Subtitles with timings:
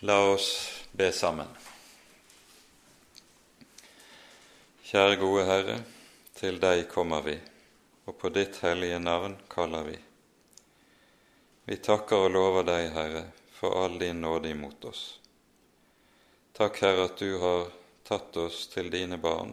[0.00, 1.48] La oss be sammen.
[4.86, 5.78] Kjære gode Herre,
[6.38, 7.32] til deg kommer vi,
[8.06, 9.96] og på ditt hellige navn kaller vi.
[11.66, 13.24] Vi takker og lover deg, Herre,
[13.56, 15.02] for all din nåde imot oss.
[16.54, 17.66] Takk, Herre, at du har
[18.06, 19.50] tatt oss til dine barn,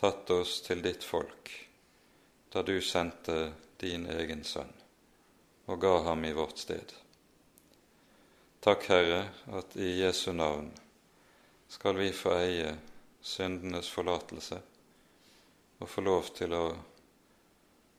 [0.00, 1.52] tatt oss til ditt folk,
[2.48, 4.72] da du sendte din egen sønn
[5.68, 6.96] og ga ham i vårt sted.
[8.60, 10.72] Takk, Herre, at i Jesu navn
[11.68, 12.72] skal vi få eie
[13.22, 14.58] syndenes forlatelse
[15.78, 16.64] og få lov til å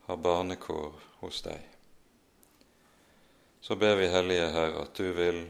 [0.10, 1.64] ha barnekår hos deg.
[3.64, 5.46] Så ber vi Hellige Herre at du vil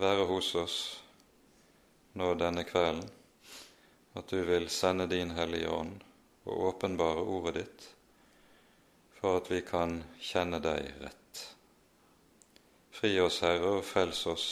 [0.00, 0.80] være hos oss
[2.16, 3.04] nå denne kvelden,
[4.16, 6.00] at du vil sende din Hellige Ånd
[6.48, 7.90] og åpenbare ordet ditt,
[9.20, 11.21] for at vi kan kjenne deg rett.
[13.02, 14.42] Fri oss, Herre, og frels oss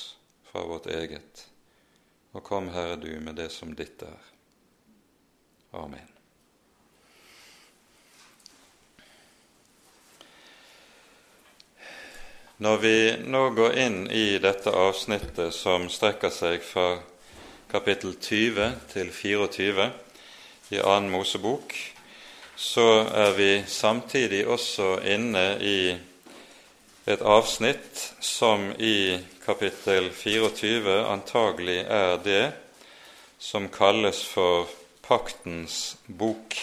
[0.50, 1.44] fra vårt eget,
[2.34, 4.24] og kom, Herre, du med det som ditt er.
[5.78, 6.08] Amen.
[12.58, 16.88] Når vi nå går inn i dette avsnittet som strekker seg fra
[17.70, 19.90] kapittel 20 til 24
[20.74, 21.78] i annen Mosebok,
[22.58, 25.80] så er vi samtidig også inne i
[27.04, 32.44] et avsnitt som i kapittel 24 antagelig er det
[33.40, 34.68] som kalles for
[35.00, 36.58] Paktens bok.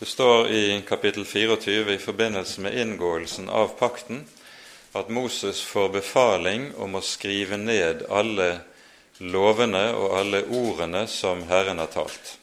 [0.00, 4.24] Det står i kapittel 24 i forbindelse med inngåelsen av pakten
[4.92, 8.50] at Moses får befaling om å skrive ned alle
[9.22, 12.39] lovene og alle ordene som Herren har talt.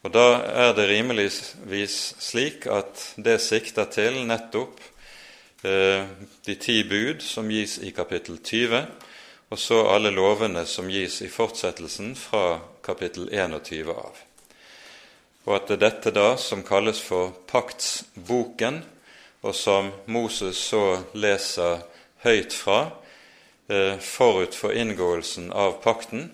[0.00, 4.78] Og Da er det rimeligvis slik at det sikter til nettopp
[5.60, 6.06] eh,
[6.46, 8.80] de ti bud som gis i kapittel 20,
[9.50, 14.22] og så alle lovene som gis i fortsettelsen fra kapittel 21 av.
[15.44, 18.80] Og at det er dette da som kalles for paktsboken,
[19.44, 21.84] og som Moses så leser
[22.24, 22.80] høyt fra
[23.68, 26.30] eh, forut for inngåelsen av pakten,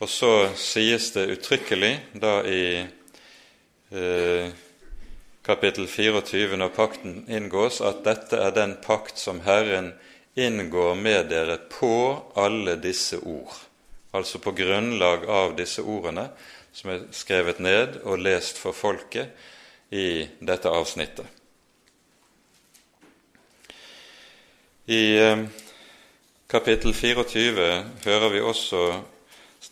[0.00, 4.52] og så sies det uttrykkelig da i eh,
[5.44, 9.92] kapittel 24 når pakten inngås, at dette er den pakt som Herren
[10.40, 11.92] inngår med dere på
[12.40, 13.52] alle disse ord.
[14.16, 16.30] Altså på grunnlag av disse ordene
[16.72, 19.36] som er skrevet ned og lest for folket
[19.92, 21.26] i dette avsnittet.
[24.90, 25.46] I eh,
[26.50, 27.72] kapittel 24
[28.08, 28.84] hører vi også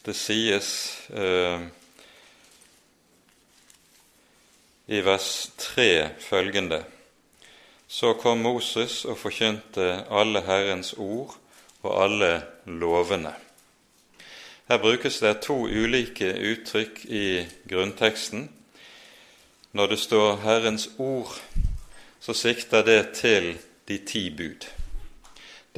[0.08, 0.68] det sies
[1.12, 1.60] eh,
[4.88, 6.84] i vers 3 følgende
[7.88, 11.36] Så kom Moses og forkynte alle Herrens ord
[11.82, 13.32] og alle lovene.
[14.68, 18.50] Her brukes det to ulike uttrykk i grunnteksten.
[19.72, 21.32] Når det står Herrens ord,
[22.20, 23.56] så sikter det til
[23.88, 24.68] de ti bud.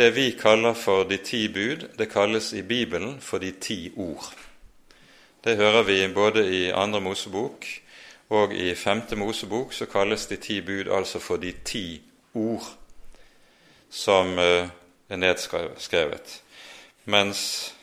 [0.01, 4.31] Det vi kaller for de ti bud, det kalles i Bibelen for de ti ord.
[5.45, 7.67] Det hører vi både i Andre Mosebok
[8.29, 12.01] og i Femte Mosebok, så kalles de ti bud altså for de ti
[12.35, 12.65] ord
[13.91, 14.73] som eh,
[15.09, 16.41] er nedskrevet.
[17.05, 17.75] Mens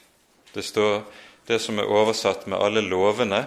[0.56, 1.04] det står
[1.48, 3.46] det som er oversatt med alle lovene,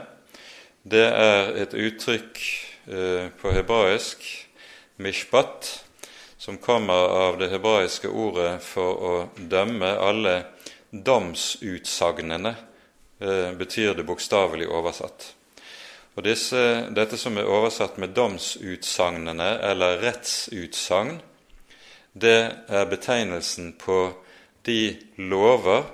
[0.86, 2.44] det er et uttrykk
[2.86, 4.22] eh, på hebraisk,
[4.96, 5.89] mishpat,
[6.40, 10.34] som kommer av det hebraiske ordet for å dømme alle
[10.90, 12.54] domsutsagnene,
[13.20, 15.34] eh, betyr det bokstavelig oversatt.
[16.16, 21.20] Og disse, Dette som er oversatt med domsutsagnene eller rettsutsagn,
[22.12, 24.00] det er betegnelsen på
[24.66, 25.84] de lover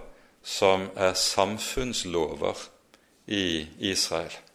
[0.43, 2.69] som er samfunnslover
[3.27, 4.46] i Israel.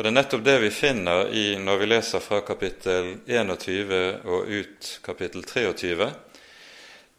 [0.00, 4.48] For det er nettopp det vi finner i, når vi leser fra kapittel 21 og
[4.48, 6.08] ut kapittel 23.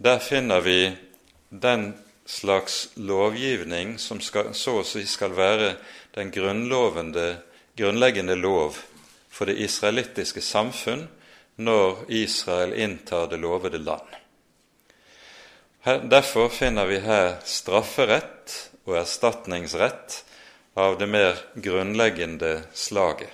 [0.01, 0.89] Der finner vi
[1.53, 1.93] den
[2.25, 5.77] slags lovgivning som skal, så å si skal være
[6.17, 8.81] den grunnleggende lov
[9.29, 11.05] for det israelittiske samfunn
[11.61, 14.09] når Israel inntar det lovede land.
[15.85, 20.25] Her, derfor finner vi her strafferett og erstatningsrett
[20.73, 23.29] av det mer grunnleggende slaget.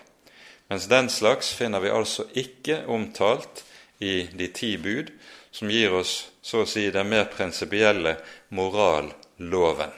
[0.68, 3.64] Mens den slags finner vi altså ikke omtalt
[4.00, 5.12] i de ti bud,
[5.52, 8.18] som gir oss så å si den mer prinsipielle
[8.50, 9.96] moralloven.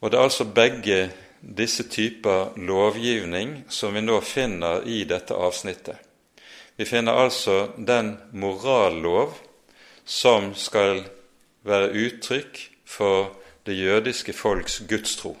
[0.00, 1.00] Og det er altså begge
[1.40, 5.96] disse typer lovgivning som vi nå finner i dette avsnittet.
[6.76, 9.34] Vi finner altså den morallov
[10.04, 11.02] som skal
[11.68, 13.34] være uttrykk for
[13.66, 15.36] det jødiske folks gudstro.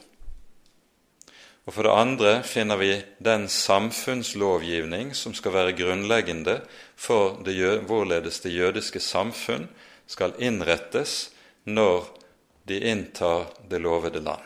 [1.66, 6.60] Og for det andre finner vi den samfunnslovgivning som skal være grunnleggende
[6.96, 9.68] for det, hvorledes det jødiske samfunn
[10.10, 11.30] skal innrettes
[11.64, 12.08] når
[12.68, 14.42] de inntar det lovede land.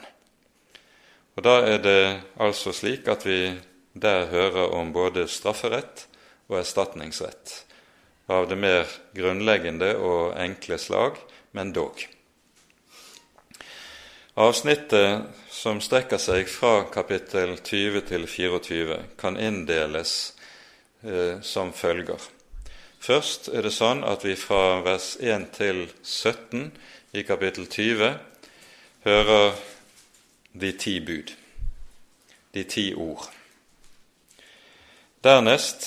[1.37, 3.55] Og Da er det altså slik at vi
[3.94, 6.06] der hører om både strafferett
[6.49, 7.65] og erstatningsrett,
[8.29, 11.19] av det mer grunnleggende og enkle slag,
[11.53, 12.14] men dog.
[14.35, 20.35] Avsnittet som strekker seg fra kapittel 20 til 24, kan inndeles
[21.07, 22.19] eh, som følger.
[22.99, 26.65] Først er det sånn at vi fra vers 1 til 17
[27.15, 28.11] i kapittel 20
[29.07, 29.55] hører
[30.51, 31.31] de ti bud,
[32.59, 33.31] de ti ord.
[35.23, 35.87] Dernest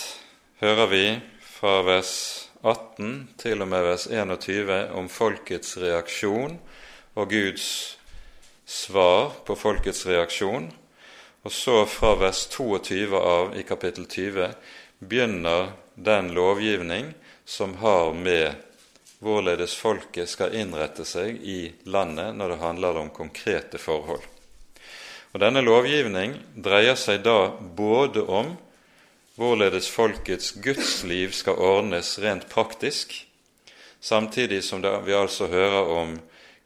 [0.63, 1.03] hører vi
[1.43, 2.15] fra vers
[2.63, 6.61] 18 til og med vers 21 om folkets reaksjon
[7.19, 7.96] og Guds
[8.67, 10.67] svar på folkets reaksjon.
[11.47, 14.51] Og så fra vers 22 av i kapittel 20
[14.99, 17.13] begynner den lovgivning
[17.45, 18.57] som har med
[19.23, 24.25] hvorledes folket skal innrette seg i landet når det handler om konkrete forhold.
[25.31, 28.55] Og Denne lovgivning dreier seg da både om
[29.37, 33.13] hvorledes folkets gudsliv skal ordnes rent praktisk,
[34.01, 36.15] samtidig som vi altså hører om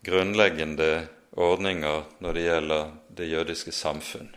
[0.08, 1.08] grunnleggende
[1.38, 4.30] ordninger når det gjelder det jødiske samfunn.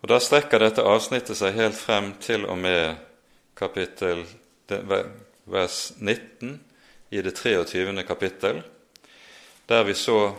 [0.00, 2.96] Og Da strekker dette avsnittet seg helt frem til og med
[3.56, 4.24] kapittel,
[5.44, 6.60] vers 19
[7.10, 8.02] i det 23.
[8.06, 8.62] kapittel,
[9.68, 10.32] der vi så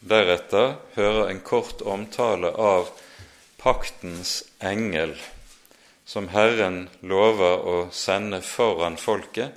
[0.00, 2.90] deretter hører en kort omtale av
[3.58, 5.14] paktens engel,
[6.04, 9.54] som Herren lover å sende foran folket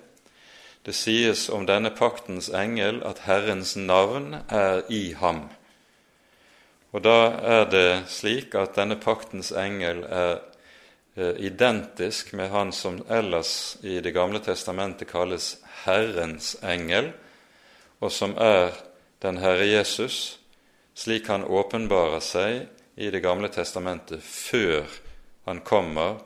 [0.86, 5.46] det sies om denne paktens engel at Herrens navn er i ham.
[6.92, 10.42] Og da er det slik at denne paktens engel er
[11.16, 17.12] eh, identisk med han som ellers i Det gamle testamentet kalles Herrens engel,
[18.02, 18.74] og som er
[19.22, 20.40] den Herre Jesus,
[20.98, 22.66] slik han åpenbarer seg
[22.98, 24.90] i Det gamle testamentet før
[25.46, 26.18] han kommer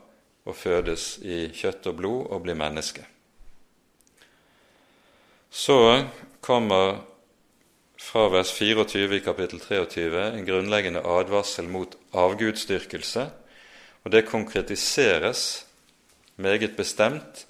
[0.45, 3.05] og fødes i kjøtt og blod og blir menneske.
[5.49, 6.05] Så
[6.41, 6.99] kommer
[7.99, 13.25] fra vers 24 i kapittel 23 en grunnleggende advarsel mot avgudsdyrkelse,
[14.05, 15.65] og det konkretiseres
[16.35, 17.45] meget bestemt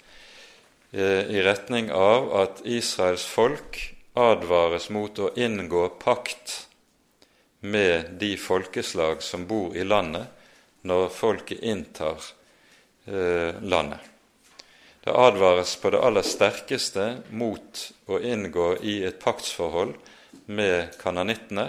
[0.92, 3.82] eh, i retning av at Israels folk
[4.16, 6.62] advares mot å inngå pakt
[7.60, 10.26] med de folkeslag som bor i landet,
[10.86, 12.22] når folket inntar
[13.06, 14.15] eh, landet.
[15.06, 19.92] Det advares på det aller sterkeste mot å inngå i et paktsforhold
[20.50, 21.68] med kananittene,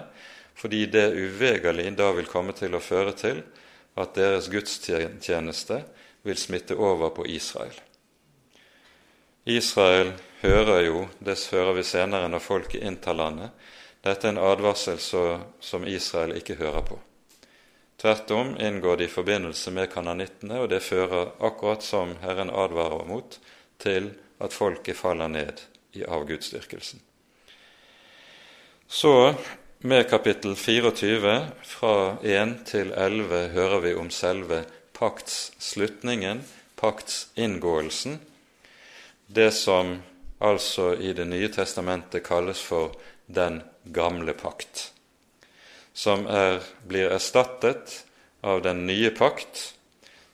[0.57, 3.43] fordi det uvegerlig da vil komme til å føre til
[3.93, 5.77] at deres gudstjeneste
[6.25, 7.77] vil smitte over på Israel.
[9.45, 13.53] Israel hører jo, det hører vi senere når folket inntar landet,
[14.01, 16.97] dette er en advarsel som Israel ikke hører på.
[17.97, 23.07] Tvert om inngår de i forbindelse med kananittene, og det fører, akkurat som Herren advarer
[23.09, 23.39] mot,
[23.81, 25.63] til at folket faller ned
[25.97, 27.01] i avgudsdyrkelsen.
[28.87, 29.33] Så,
[29.79, 31.33] med kapittel 24,
[31.65, 34.61] fra 1 til 11, hører vi om selve
[34.93, 36.43] paktsslutningen,
[36.77, 38.19] paktsinngåelsen,
[39.27, 39.97] det som
[40.37, 42.93] altså i Det nye testamentet kalles for
[43.25, 44.91] den gamle pakt
[45.97, 48.05] som er, blir erstattet
[48.45, 49.73] av den nye pakt,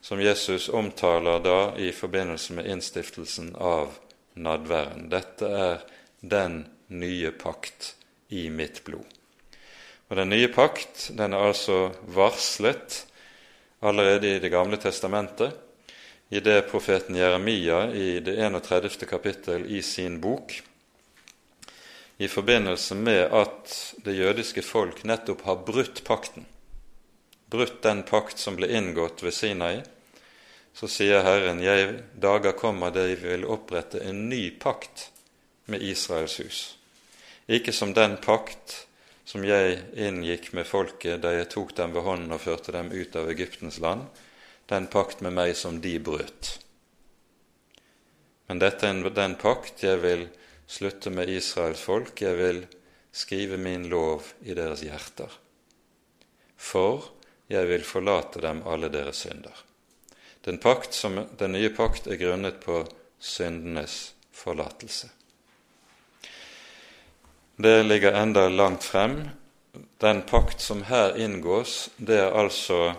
[0.03, 3.93] som Jesus omtaler da i forbindelse med innstiftelsen av
[4.35, 5.07] nadværen.
[5.07, 5.85] Dette er
[6.19, 7.93] den nye pakt
[8.27, 9.07] i mitt blod.
[10.11, 13.05] Og Den nye pakt den er altså varslet
[13.79, 15.55] allerede i Det gamle testamentet,
[16.29, 19.07] i det profeten Jeremia i det 31.
[19.07, 20.59] kapittel i sin bok
[22.23, 23.73] i forbindelse med at
[24.05, 26.45] det jødiske folk nettopp har brutt pakten,
[27.51, 29.81] brutt den pakt som ble inngått ved Sinai,
[30.73, 35.09] så sier Herren, jeg dager kommer da jeg vil opprette en ny pakt
[35.67, 36.61] med Israels hus.
[37.51, 38.87] Ikke som den pakt
[39.27, 43.15] som jeg inngikk med folket da jeg tok dem ved hånden og førte dem ut
[43.19, 44.07] av Egyptens land,
[44.71, 46.57] den pakt med meg som de brøt.
[48.47, 50.25] Men dette er den pakt jeg vil
[50.67, 52.63] slutte med Israels folk, jeg vil
[53.11, 55.29] skrive min lov i deres hjerter.
[56.57, 57.09] For
[57.51, 59.53] jeg vil forlate dem alle deres synder.
[60.43, 62.83] Den, som, den nye pakt er grunnet på
[63.19, 65.09] syndenes forlatelse.
[67.55, 69.29] Det ligger enda langt frem.
[69.97, 72.93] Den pakt som her inngås, det er altså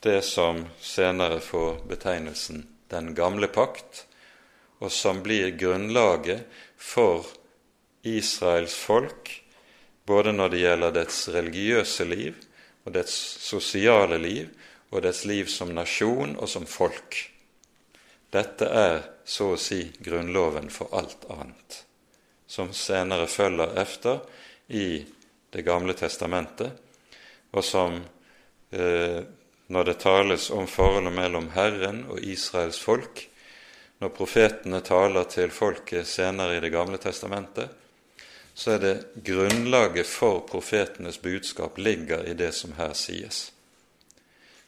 [0.00, 4.06] det som senere får betegnelsen Den gamle pakt,
[4.80, 6.46] og som blir grunnlaget
[6.76, 7.26] for
[8.02, 9.30] Israels folk,
[10.08, 12.38] både når det gjelder dets religiøse liv
[12.86, 14.48] og dets sosiale liv
[14.90, 17.18] og dets liv som nasjon og som folk.
[18.30, 21.82] Dette er så å si grunnloven for alt annet,
[22.46, 24.20] som senere følger efter
[24.68, 25.04] i
[25.50, 26.70] Det gamle testamentet,
[27.50, 27.96] og som
[28.70, 29.18] eh,
[29.66, 33.24] når det tales om forholdet mellom Herren og Israels folk,
[34.00, 37.68] når profetene taler til folket senere i Det gamle testamentet,
[38.54, 43.50] så er det grunnlaget for profetenes budskap ligger i det som her sies.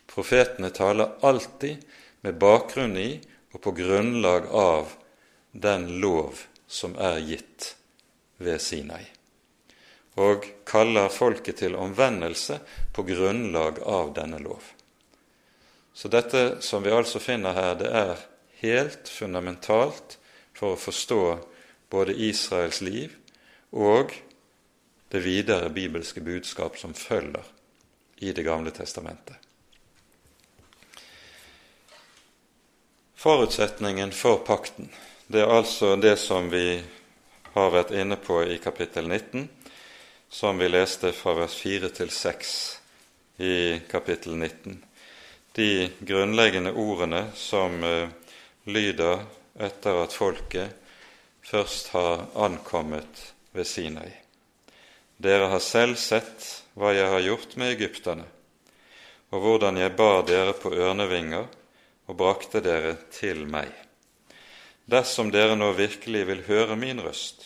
[0.06, 1.80] Profetene taler alltid
[2.20, 3.20] med bakgrunn i
[3.52, 4.92] og på grunnlag av
[5.52, 7.74] den lov som er gitt
[8.36, 9.04] ved Sinai,
[10.20, 12.58] og kaller folket til omvendelse
[12.92, 14.60] på grunnlag av denne lov.
[15.92, 18.28] Så dette som vi altså finner her, det er
[18.62, 20.18] helt fundamentalt
[20.54, 21.22] for å forstå
[21.92, 23.16] både Israels liv
[23.70, 24.14] og
[25.12, 27.44] det videre bibelske budskap som følger
[28.22, 29.34] i Det gamle testamentet.
[33.18, 34.88] Forutsetningen for pakten,
[35.26, 36.82] det er altså det som vi
[37.52, 39.48] har vært inne på i kapittel 19,
[40.30, 42.54] som vi leste fra vers 4 til 6
[43.42, 43.56] i
[43.90, 44.78] kapittel 19.
[45.52, 48.08] De grunnleggende ordene som uh,
[48.64, 49.24] lyder
[49.58, 50.70] etter at folket
[51.42, 54.10] først har ankommet ved Sinai.
[55.16, 58.24] Dere har selv sett hva jeg har gjort med egypterne,
[59.30, 61.46] og hvordan jeg bar dere på ørnevinger
[62.10, 63.70] og brakte dere til meg.
[64.90, 67.44] Dersom dere nå virkelig vil høre min røst,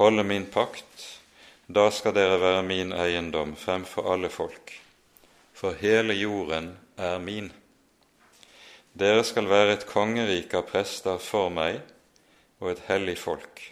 [0.00, 1.06] holde min pakt,
[1.66, 4.74] da skal dere være min eiendom fremfor alle folk,
[5.54, 7.52] for hele jorden er min.
[8.92, 11.80] Dere skal være et kongerike av prester for meg
[12.60, 13.62] og et hellig folk.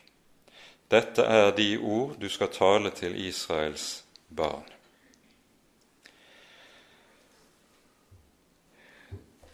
[0.90, 4.66] Dette er de ord du skal tale til Israels barn.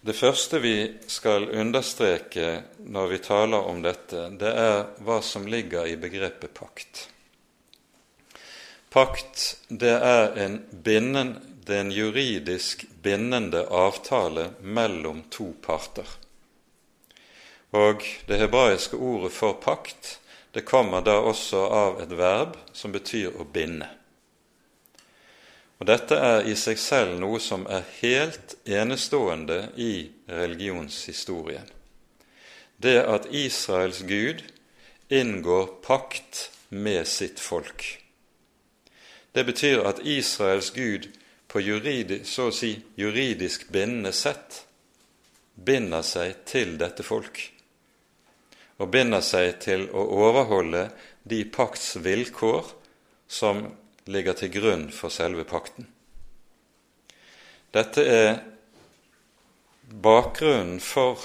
[0.07, 0.77] Det første vi
[1.11, 7.09] skal understreke når vi taler om dette, det er hva som ligger i begrepet pakt.
[8.95, 11.35] Pakt det er en, binden,
[11.67, 16.07] det er en juridisk bindende avtale mellom to parter.
[17.75, 20.21] Og det hebraiske ordet for pakt
[20.55, 23.89] det kommer da også av et verb som betyr å binde.
[25.77, 31.67] Og Dette er i seg selv noe som er helt enestående i religionshistorien.
[32.81, 34.41] Det at Israels Gud
[35.13, 37.85] inngår pakt med sitt folk.
[39.37, 41.11] Det betyr at Israels Gud
[41.57, 44.59] på juridisk, så å si juridisk bindende sett
[45.57, 47.39] binder seg til dette folk,
[48.77, 50.83] og binder seg til å overholde
[51.25, 52.69] de pakts vilkår
[53.39, 53.65] som
[54.05, 55.89] ligger til grunn for selve pakten.
[57.73, 58.31] Dette er
[59.89, 61.25] bakgrunnen for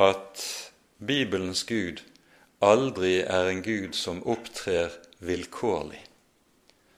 [0.00, 0.48] at
[1.04, 2.00] Bibelens Gud
[2.64, 6.00] aldri er en Gud som opptrer vilkårlig,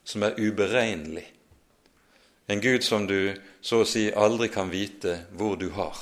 [0.07, 1.33] som er uberegnelig,
[2.47, 5.97] en Gud som du så å si aldri kan vite hvor du har.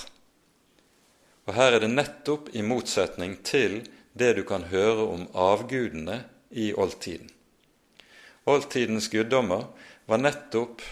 [1.46, 3.80] Og Her er det nettopp i motsetning til
[4.12, 7.30] det du kan høre om avgudene i oldtiden.
[8.46, 9.68] Oldtidens guddommer
[10.06, 10.82] var nettopp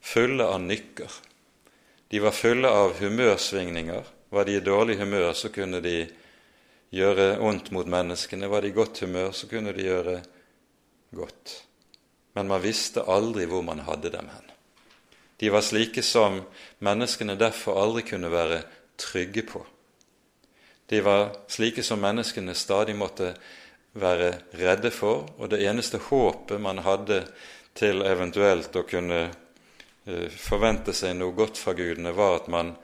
[0.00, 1.10] fulle av nykker.
[2.08, 4.04] De var fulle av humørsvingninger.
[4.30, 6.06] Var de i dårlig humør, så kunne de
[6.94, 8.48] gjøre ondt mot menneskene.
[8.50, 10.16] Var de i godt humør, så kunne de gjøre
[11.14, 11.54] godt.
[12.34, 14.43] Men man visste aldri hvor man hadde dem hen.
[15.36, 16.40] De var slike som
[16.84, 18.62] menneskene derfor aldri kunne være
[19.00, 19.64] trygge på.
[20.86, 23.32] De var slike som menneskene stadig måtte
[23.94, 27.24] være redde for, og det eneste håpet man hadde
[27.74, 32.74] til eventuelt å kunne eh, forvente seg noe godt fra gudene, var at man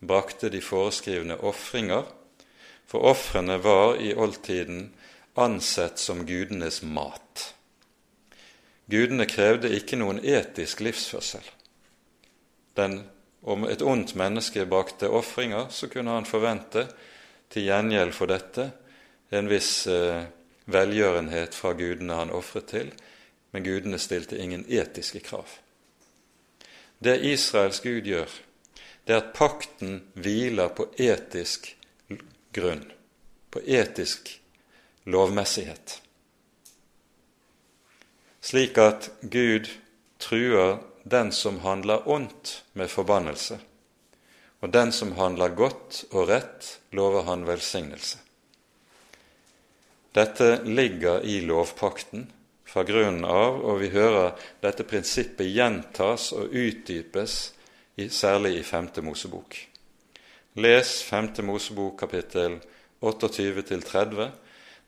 [0.00, 2.06] brakte de foreskrivne ofringer,
[2.90, 4.88] for ofrene var i oldtiden
[5.38, 7.54] ansett som gudenes mat.
[8.90, 11.44] Gudene krevde ikke noen etisk livsførsel.
[12.76, 13.00] Den,
[13.42, 16.86] om et ondt menneske brakte ofringer, så kunne han forvente
[17.50, 18.70] til gjengjeld for dette
[19.30, 20.26] en viss eh,
[20.70, 22.92] velgjørenhet fra gudene han ofret til,
[23.50, 25.48] men gudene stilte ingen etiske krav.
[26.98, 28.30] Det Israels Gud gjør,
[29.06, 31.72] det er at pakten hviler på etisk
[32.54, 32.84] grunn,
[33.50, 34.34] på etisk
[35.10, 35.96] lovmessighet.
[38.40, 39.68] Slik at Gud
[40.20, 40.78] truer
[41.10, 43.58] den som handler ondt, med forbannelse,
[44.60, 48.18] og den som handler godt og rett, lover han velsignelse.
[50.14, 52.26] Dette ligger i lovpakten
[52.66, 57.40] fra grunnen av, og vi hører dette prinsippet gjentas og utdypes,
[58.10, 59.56] særlig i Femte Mosebok.
[60.58, 62.56] Les Femte Mosebok kapittel
[63.00, 64.30] 28-30.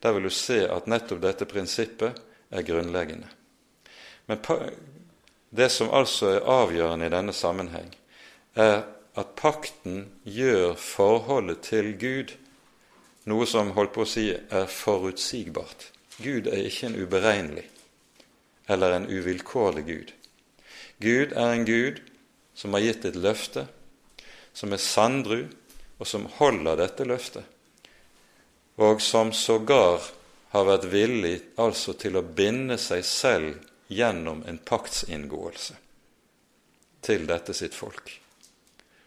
[0.02, 2.18] Der vil du se at nettopp dette prinsippet
[2.50, 3.28] er grunnleggende.
[4.26, 4.40] Men
[5.52, 7.90] det som altså er avgjørende i denne sammenheng,
[8.56, 8.82] er
[9.16, 12.32] at pakten gjør forholdet til Gud
[13.28, 15.90] noe som holdt på å si er forutsigbart.
[16.22, 17.66] Gud er ikke en uberegnelig
[18.72, 20.12] eller en uvilkårlig Gud.
[21.02, 22.00] Gud er en Gud
[22.54, 23.66] som har gitt et løfte,
[24.52, 25.44] som er sandru,
[25.98, 27.44] og som holder dette løftet,
[28.80, 30.02] og som sågar
[30.50, 35.74] har vært villig altså til å binde seg selv gjennom en paktsinngåelse
[37.02, 38.20] til dette sitt folk.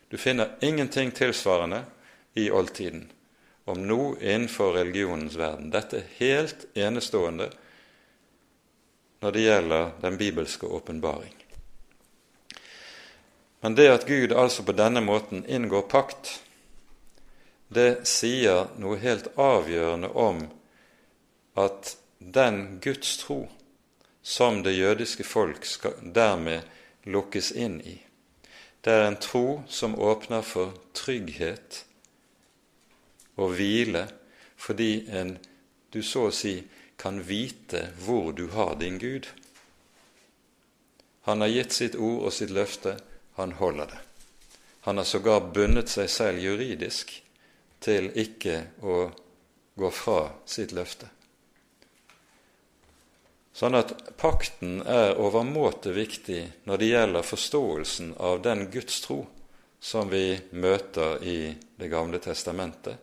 [0.10, 1.84] Du finner ingenting tilsvarende
[2.34, 3.08] i oldtiden
[3.65, 5.72] om noe innenfor religionens verden.
[5.74, 7.50] Dette er helt enestående
[9.24, 11.34] når det gjelder den bibelske åpenbaring.
[13.65, 16.36] Men det at Gud altså på denne måten inngår pakt,
[17.74, 20.44] det sier noe helt avgjørende om
[21.58, 23.48] at den Guds tro
[24.25, 26.65] som det jødiske folk skal dermed
[27.05, 28.00] lukkes inn i,
[28.82, 31.84] det er en tro som åpner for trygghet
[33.38, 34.08] og hvile
[34.65, 35.36] fordi en,
[35.94, 36.55] du så å si
[36.98, 39.27] kan vite hvor du har din Gud.
[41.29, 42.96] Han har gitt sitt ord og sitt løfte,
[43.38, 44.01] han holder det.
[44.88, 47.13] Han har sågar bundet seg selv juridisk
[47.82, 48.98] til ikke å
[49.75, 51.09] gå fra sitt løfte.
[53.55, 59.22] Sånn at pakten er overmåte viktig når det gjelder forståelsen av den Guds tro
[59.79, 62.98] som vi møter i Det gamle testamentet,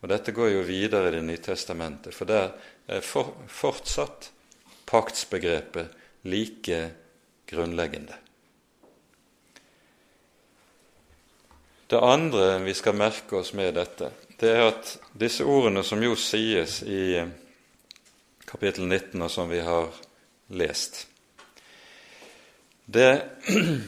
[0.00, 2.54] og Dette går jo videre i Det nye testamentet, for der
[2.88, 4.30] er for, fortsatt
[4.88, 5.92] paktsbegrepet
[6.24, 6.78] like
[7.48, 8.16] grunnleggende.
[11.88, 16.16] Det andre vi skal merke oss med dette, det er at disse ordene som jo
[16.16, 17.24] sies i
[18.48, 19.90] kapittel 19, og som vi har
[20.48, 21.06] lest,
[22.88, 23.20] det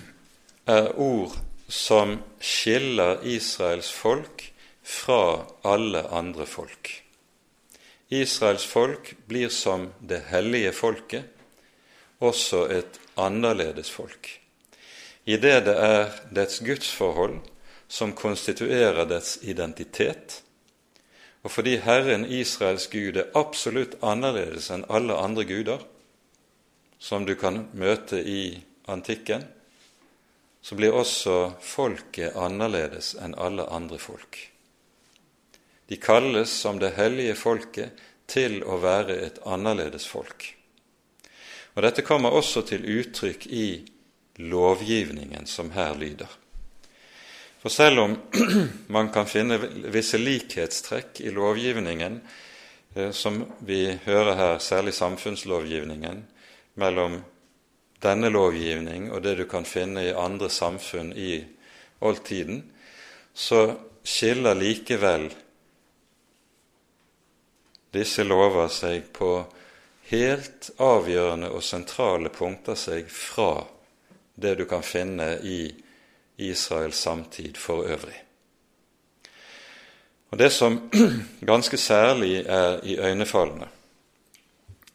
[0.77, 1.37] er ord
[1.69, 4.45] som skiller Israels folk
[4.83, 6.91] fra alle andre folk.
[8.11, 11.25] Israels folk blir som det hellige folket,
[12.21, 14.29] også et annerledes folk,
[15.25, 17.39] i det det er dets gudsforhold
[17.89, 20.43] som konstituerer dets identitet,
[21.43, 25.85] og fordi Herren Israels Gud er absolutt annerledes enn alle andre guder
[27.01, 28.61] som du kan møte i
[28.93, 29.47] antikken,
[30.61, 34.37] så blir også folket annerledes enn alle andre folk.
[35.89, 40.45] De kalles som det hellige folket til å være et annerledes folk.
[41.75, 43.67] Og Dette kommer også til uttrykk i
[44.39, 46.40] lovgivningen som her lyder.
[47.61, 48.17] For selv om
[48.87, 49.59] man kan finne
[49.93, 52.21] visse likhetstrekk i lovgivningen,
[52.95, 56.25] eh, som vi hører her, særlig samfunnslovgivningen,
[56.81, 57.19] mellom
[58.01, 61.43] denne lovgivning og det du kan finne i andre samfunn i
[62.01, 62.63] oldtiden,
[63.35, 65.29] så skiller likevel
[67.93, 69.35] disse lover seg på
[70.11, 73.67] helt avgjørende og sentrale punkter seg fra
[74.41, 75.61] det du kan finne i
[76.41, 78.17] Israels samtid for øvrig.
[80.31, 80.91] Og Det som
[81.53, 83.69] ganske særlig er iøynefallende,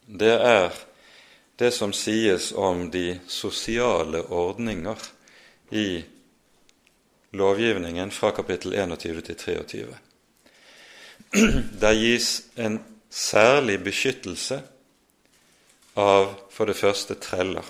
[0.07, 0.69] det er
[1.59, 4.95] det som sies om de sosiale ordninger
[5.71, 6.03] i
[7.31, 9.97] lovgivningen fra kapittel 21 til 23.
[11.81, 12.79] Der gis en
[13.09, 14.61] særlig beskyttelse
[15.95, 17.63] av for det første treller.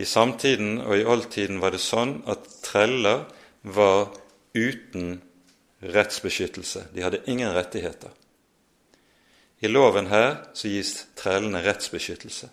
[0.00, 3.26] I samtiden og i oldtiden var det sånn at treller
[3.62, 4.08] var
[4.56, 5.18] uten
[5.80, 6.86] rettsbeskyttelse.
[6.94, 8.14] De hadde ingen rettigheter.
[9.60, 12.48] I loven her så gis trellene rettsbeskyttelse.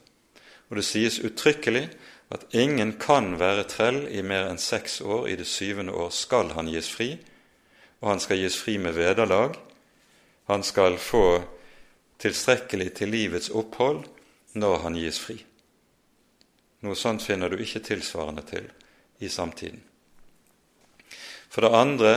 [0.68, 1.86] Og det sies uttrykkelig
[2.36, 5.30] at ingen kan være trell i mer enn seks år.
[5.32, 7.14] I det syvende år skal han gis fri,
[8.04, 9.56] og han skal gis fri med vederlag.
[10.52, 11.40] Han skal få
[12.20, 14.04] tilstrekkelig til livets opphold
[14.60, 15.40] når han gis fri.
[16.86, 18.68] Noe sånt finner du ikke tilsvarende til
[19.24, 19.80] i samtiden.
[21.50, 22.14] For det andre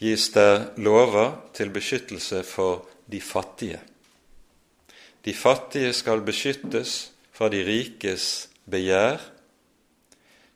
[0.00, 3.80] gis det lover til beskyttelse for de fattige.
[5.24, 9.20] De fattige skal beskyttes fra de rikes begjær.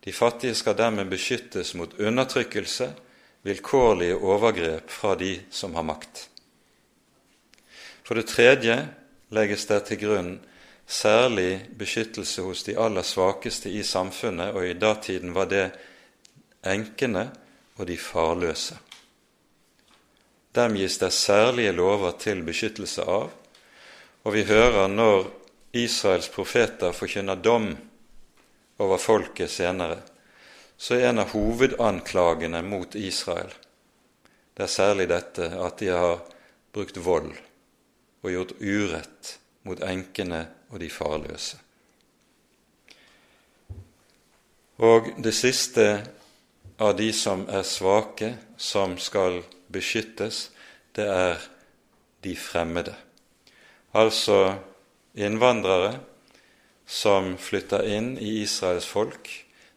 [0.04, 2.92] De fattige skal dermed beskyttes mot undertrykkelse,
[3.42, 6.28] vilkårlige overgrep fra de som har makt.
[8.04, 8.76] For det tredje
[9.32, 10.32] legges det til grunn
[10.90, 15.70] særlig beskyttelse hos de aller svakeste i samfunnet, og i datiden var det
[16.66, 17.28] enkene
[17.78, 18.78] og de farløse.
[20.54, 23.30] Dem gis det særlige lover til beskyttelse av,
[24.24, 25.30] og vi hører når
[25.78, 27.70] Israels profeter forkynner dom
[28.82, 30.02] over folket senere,
[30.76, 33.52] så er en av hovedanklagene mot Israel
[34.60, 36.18] det er særlig dette at de har
[36.74, 37.30] brukt vold
[38.20, 39.30] og gjort urett
[39.64, 41.58] mot enkene og de farløse.
[44.80, 45.86] Og det siste
[46.80, 50.48] av de som er svake, som skal beskyttes,
[50.96, 51.42] det er
[52.24, 52.94] de fremmede.
[53.92, 54.56] Altså
[55.14, 55.98] innvandrere
[56.86, 59.28] som flytter inn i Israels folk.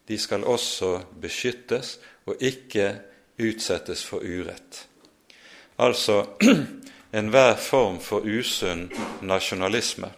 [0.08, 2.94] De skal også beskyttes og ikke
[3.40, 4.86] utsettes for urett.
[5.78, 6.22] Altså
[7.18, 8.88] enhver form for usunn
[9.22, 10.12] nasjonalisme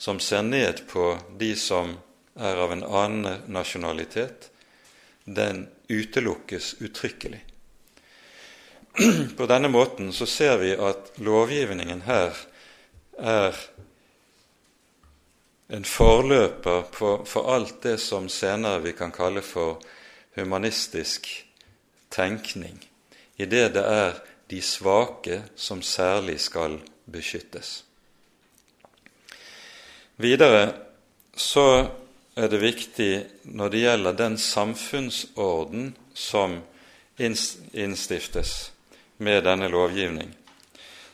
[0.00, 1.98] som ser ned på de som
[2.34, 4.46] er av en annen nasjonalitet,
[5.24, 7.44] den utelukkes uttrykkelig.
[9.36, 12.32] På denne måten så ser vi at lovgivningen her
[13.20, 13.60] er
[15.68, 19.84] en forløper for, alt det som senere vi kan kalle for
[20.40, 21.28] humanistisk
[22.08, 22.80] tenkning,
[23.36, 27.89] i det det er de svake som særlig skal beskyttes.
[30.20, 30.72] Videre
[31.32, 31.88] så
[32.36, 33.12] er det viktig
[33.56, 36.58] når det gjelder den samfunnsorden som
[37.16, 38.72] innstiftes
[39.16, 40.34] med denne lovgivning,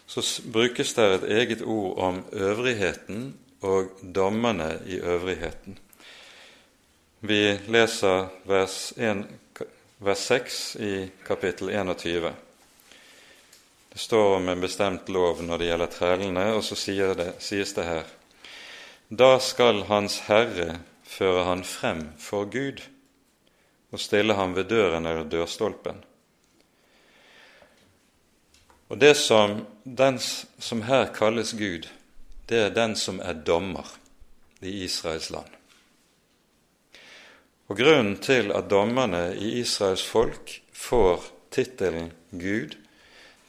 [0.07, 3.29] så brukes det et eget ord om øvrigheten
[3.61, 5.79] og dommerne i øvrigheten.
[7.21, 9.23] Vi leser vers, 1,
[9.99, 10.92] vers 6 i
[11.27, 12.35] kapittel 21.
[13.92, 18.15] Det står om en bestemt lov når det gjelder trellene, og så sies det her
[19.09, 22.83] Da skal Hans Herre føre han frem for Gud
[23.95, 26.01] og stille ham ved døren eller dørstolpen.
[28.90, 30.19] Og det som Den
[30.59, 31.87] som her kalles Gud,
[32.49, 33.87] det er den som er dommer
[34.61, 35.47] i Israels land.
[37.69, 42.75] Og Grunnen til at dommerne i Israels folk får tittelen Gud,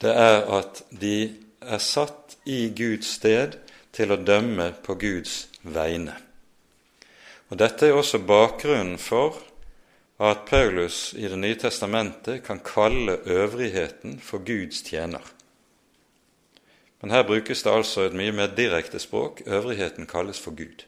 [0.01, 3.57] det er at de er satt i Guds sted
[3.97, 6.13] til å dømme på Guds vegne.
[7.49, 9.39] Og Dette er også bakgrunnen for
[10.21, 15.21] at Paulus i Det nye testamentet kan kalle øvrigheten for Guds tjener.
[17.01, 19.41] Men her brukes det altså et mye mer direkte språk.
[19.45, 20.85] Øvrigheten kalles for Gud.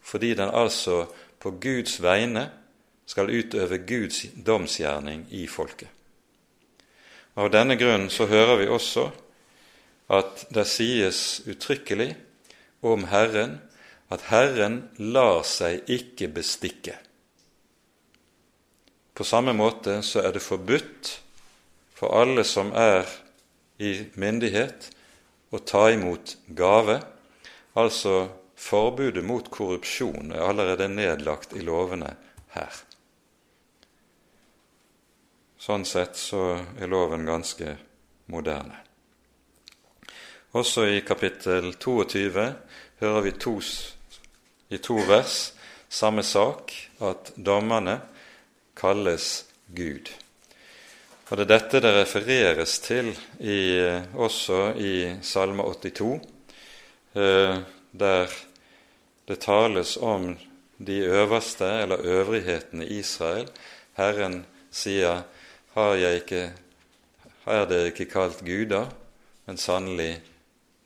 [0.00, 1.06] Fordi den altså
[1.40, 2.50] på Guds vegne
[3.06, 5.88] skal utøve Guds domsgjerning i folket.
[7.36, 9.10] Av denne grunnen så hører vi også
[10.08, 12.14] at det sies uttrykkelig
[12.80, 13.58] om Herren
[14.08, 16.96] at Herren lar seg ikke bestikke.
[19.12, 21.18] På samme måte så er det forbudt
[21.98, 23.04] for alle som er
[23.82, 24.90] i myndighet,
[25.50, 26.98] å ta imot gave.
[27.78, 32.12] Altså forbudet mot korrupsjon er allerede nedlagt i lovene
[32.54, 32.82] her.
[35.58, 37.74] Sånn sett så er loven ganske
[38.30, 38.87] moderne.
[40.52, 42.54] Også i kapittel 22
[43.00, 43.58] hører vi to,
[44.70, 45.52] i to vers
[45.88, 48.00] samme sak, at dommerne
[48.76, 49.44] kalles
[49.76, 50.08] Gud.
[51.28, 53.76] Og Det er dette det refereres til i,
[54.16, 56.22] også i Salme 82,
[57.14, 57.58] eh,
[57.92, 58.32] der
[59.28, 60.38] det tales om
[60.78, 63.48] de øverste, eller øvrigheten i Israel.
[63.96, 65.22] Herren sier,
[65.74, 66.52] har, jeg ikke,
[67.46, 68.88] er dere ikke kalt guder,
[69.46, 70.22] men sannelig,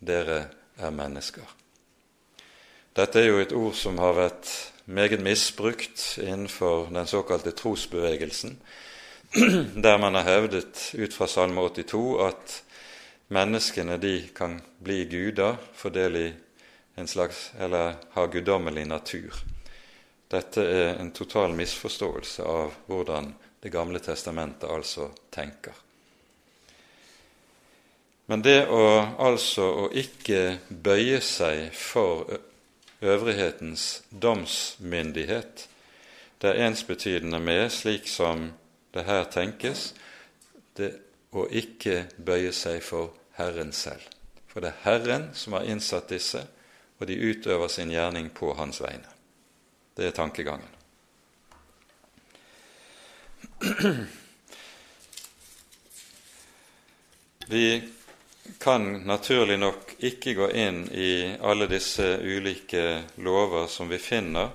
[0.03, 0.45] dere
[0.77, 1.47] er mennesker.
[2.93, 4.51] Dette er jo et ord som har vært
[4.85, 8.59] meget misbrukt innenfor den såkalte trosbevegelsen,
[9.87, 12.59] der man har hevdet ut fra Salme 82 at
[13.33, 16.35] menneskene de kan bli guder, fordele
[17.01, 19.39] en slags, eller ha guddommelig natur.
[20.29, 25.71] Dette er en total misforståelse av hvordan Det gamle testamentet altså tenker.
[28.33, 32.25] Men det å altså å ikke bøye seg for
[33.05, 35.69] øvrighetens domsmyndighet,
[36.41, 38.57] det er ensbetydende med, slik som
[38.97, 39.93] det her tenkes,
[40.81, 40.97] det
[41.37, 44.01] å ikke bøye seg for Herren selv.
[44.49, 46.41] For det er Herren som har innsatt disse,
[46.97, 49.13] og de utøver sin gjerning på hans vegne.
[49.93, 50.73] Det er tankegangen.
[57.53, 57.93] Vi
[58.59, 64.51] kan naturlig nok ikke gå inn i alle disse ulike lover som vi finner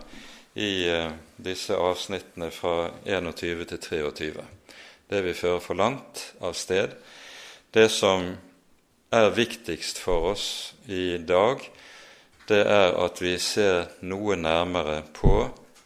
[0.57, 4.45] i eh, disse avsnittene fra 21 til 23.
[5.07, 6.97] Det vil føre for langt av sted.
[7.71, 8.31] Det som
[9.13, 10.47] er viktigst for oss
[10.87, 11.63] i dag,
[12.47, 15.35] det er at vi ser noe nærmere på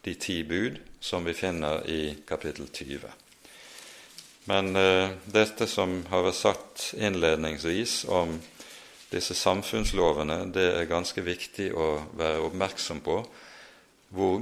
[0.05, 3.20] de ti bud som vi finner i kapittel 20.
[4.45, 8.39] Men eh, dette som har vært satt innledningsvis om
[9.11, 13.19] disse samfunnslovene, det er ganske viktig å være oppmerksom på
[14.15, 14.41] hvor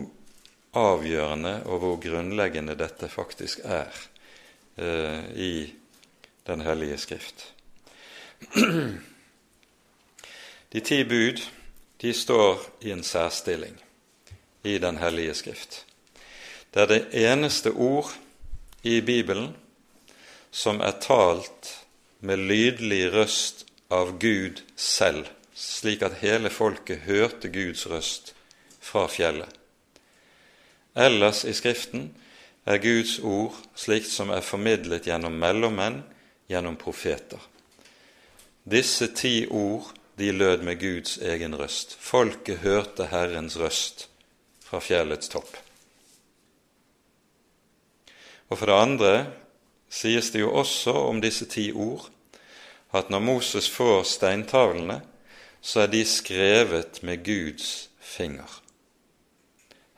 [0.78, 3.92] avgjørende og hvor grunnleggende dette faktisk er
[4.78, 5.54] eh, i
[6.50, 7.54] Den hellige skrift.
[10.72, 11.42] De ti bud
[12.02, 13.76] de står i en særstilling
[14.64, 15.86] i Den hellige skrift.
[16.74, 18.14] Det er det eneste ord
[18.84, 19.54] i Bibelen
[20.52, 21.74] som er talt
[22.20, 28.34] med lydlig røst av Gud selv, slik at hele folket hørte Guds røst
[28.82, 29.50] fra fjellet.
[31.00, 32.10] Ellers i Skriften
[32.66, 36.02] er Guds ord slikt som er formidlet gjennom mellommenn,
[36.50, 37.40] gjennom profeter.
[38.70, 41.96] Disse ti ord de lød med Guds egen røst.
[41.96, 44.08] Folket hørte Herrens røst
[44.66, 45.54] fra fjellets topp.
[48.50, 49.14] Og for det andre
[49.90, 52.10] sies det jo også om disse ti ord
[52.94, 55.02] at når Moses får steintavlene,
[55.62, 58.62] så er de skrevet med Guds finger.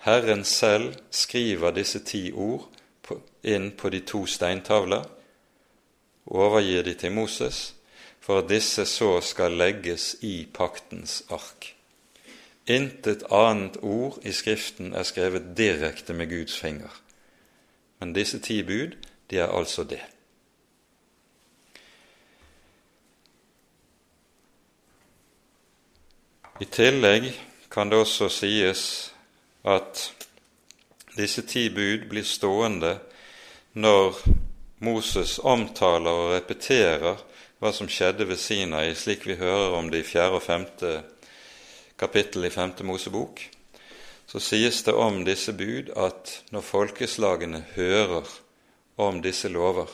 [0.01, 2.67] Herren selv skriver disse ti ord
[3.43, 5.05] inn på de to steintavler,
[6.25, 7.73] overgir de til Moses,
[8.19, 11.75] for at disse så skal legges i paktens ark.
[12.69, 16.91] Intet annet ord i Skriften er skrevet direkte med Guds finger.
[17.99, 18.93] Men disse ti bud
[19.31, 20.01] de er altså det.
[26.61, 27.31] I tillegg
[27.71, 28.83] kan det også sies
[29.65, 30.03] at
[31.15, 32.97] disse ti bud blir stående
[33.73, 34.19] når
[34.85, 37.23] Moses omtaler og repeterer
[37.61, 40.93] hva som skjedde ved Sinai, slik vi hører om det i fjerde og femte
[41.97, 43.41] kapittel i femte Mosebok,
[44.27, 48.29] så sies det om disse bud at når folkeslagene hører
[48.95, 49.89] om disse lover.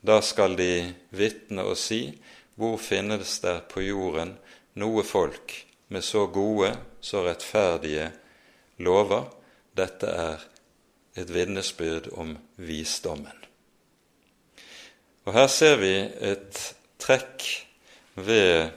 [0.00, 2.08] Da skal de vitne og si
[2.54, 4.36] hvor finnes det på jorden
[4.78, 5.54] noe folk
[5.88, 8.10] med så gode, så rettferdige
[8.82, 9.26] lover?
[9.74, 10.44] Dette er
[11.18, 13.34] et vitnesbyrd om visdommen.
[15.24, 16.62] Og Her ser vi et
[17.00, 17.46] trekk
[18.14, 18.70] ved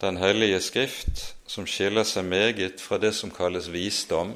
[0.00, 4.34] Den hellige skrift som skiller seg meget fra det som kalles visdom,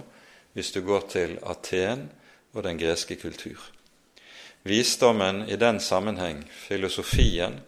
[0.55, 2.07] hvis du går til Aten
[2.55, 3.59] og den greske kultur.
[4.62, 7.61] Visdommen i den sammenheng, filosofien,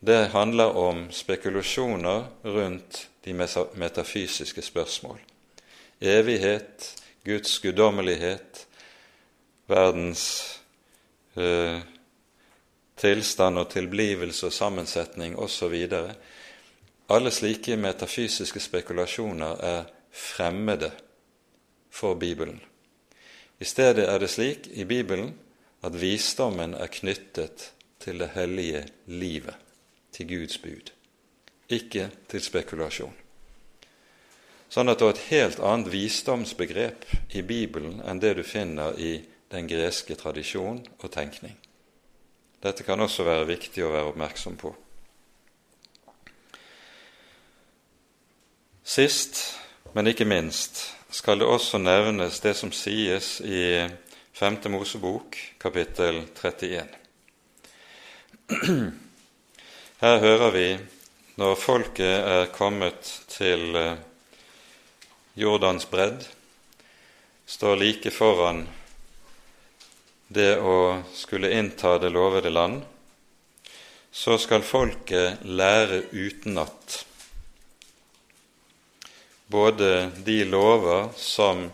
[0.00, 3.34] det handler om spekulasjoner rundt de
[3.74, 5.18] metafysiske spørsmål.
[6.00, 8.66] Evighet, Guds guddommelighet,
[9.66, 10.60] verdens
[11.36, 11.78] eh,
[12.96, 15.76] tilstand og tilblivelse og sammensetning osv.
[17.10, 20.90] Alle slike metafysiske spekulasjoner er fremmede
[21.90, 22.60] for Bibelen.
[23.60, 25.34] I stedet er det slik i Bibelen
[25.82, 29.56] at visdommen er knyttet til det hellige livet,
[30.12, 30.92] til Guds bud,
[31.68, 33.16] ikke til spekulasjon.
[34.70, 39.16] Sånn at det er et helt annet visdomsbegrep i Bibelen enn det du finner i
[39.50, 41.56] den greske tradisjon og tenkning.
[42.62, 44.70] Dette kan også være viktig å være oppmerksom på.
[48.84, 49.40] Sist,
[49.94, 53.88] men ikke minst, skal det også nevnes det som sies i
[54.40, 56.84] Femte Mosebok, kapittel 31.
[60.00, 60.78] Her hører vi
[61.36, 63.98] når folket er kommet til eh,
[65.36, 66.24] Jordans bredd,
[67.44, 68.62] står like foran
[70.32, 72.80] det å skulle innta det lovede land,
[74.08, 77.02] så skal folket lære utenat
[79.52, 79.92] både
[80.24, 81.66] de lover som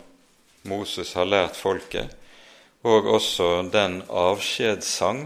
[0.67, 2.16] Moses har lært folket,
[2.87, 5.25] og også den avskjedssang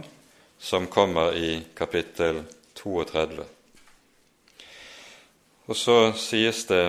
[0.57, 2.41] som kommer i kapittel
[2.75, 3.45] 32.
[5.69, 6.85] Og så sies det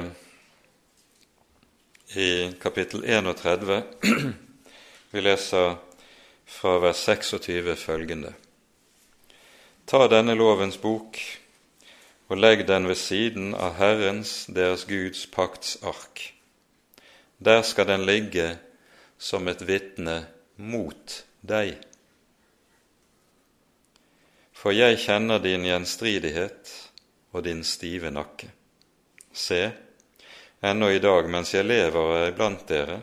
[2.17, 2.31] i
[2.61, 3.83] kapittel 31
[5.13, 5.77] Vi leser
[6.49, 8.33] fra vers 26 følgende.
[9.87, 11.21] Ta denne lovens bok
[12.33, 16.31] og legg den ved siden av Herrens, deres Guds pakts ark.
[17.45, 18.55] Der skal den ligge
[19.19, 20.23] som et vitne
[20.57, 21.77] mot deg.
[24.53, 26.71] For jeg kjenner din gjenstridighet
[27.33, 28.51] og din stive nakke.
[29.33, 29.71] Se,
[30.61, 33.01] ennå i dag mens jeg lever og er iblant dere,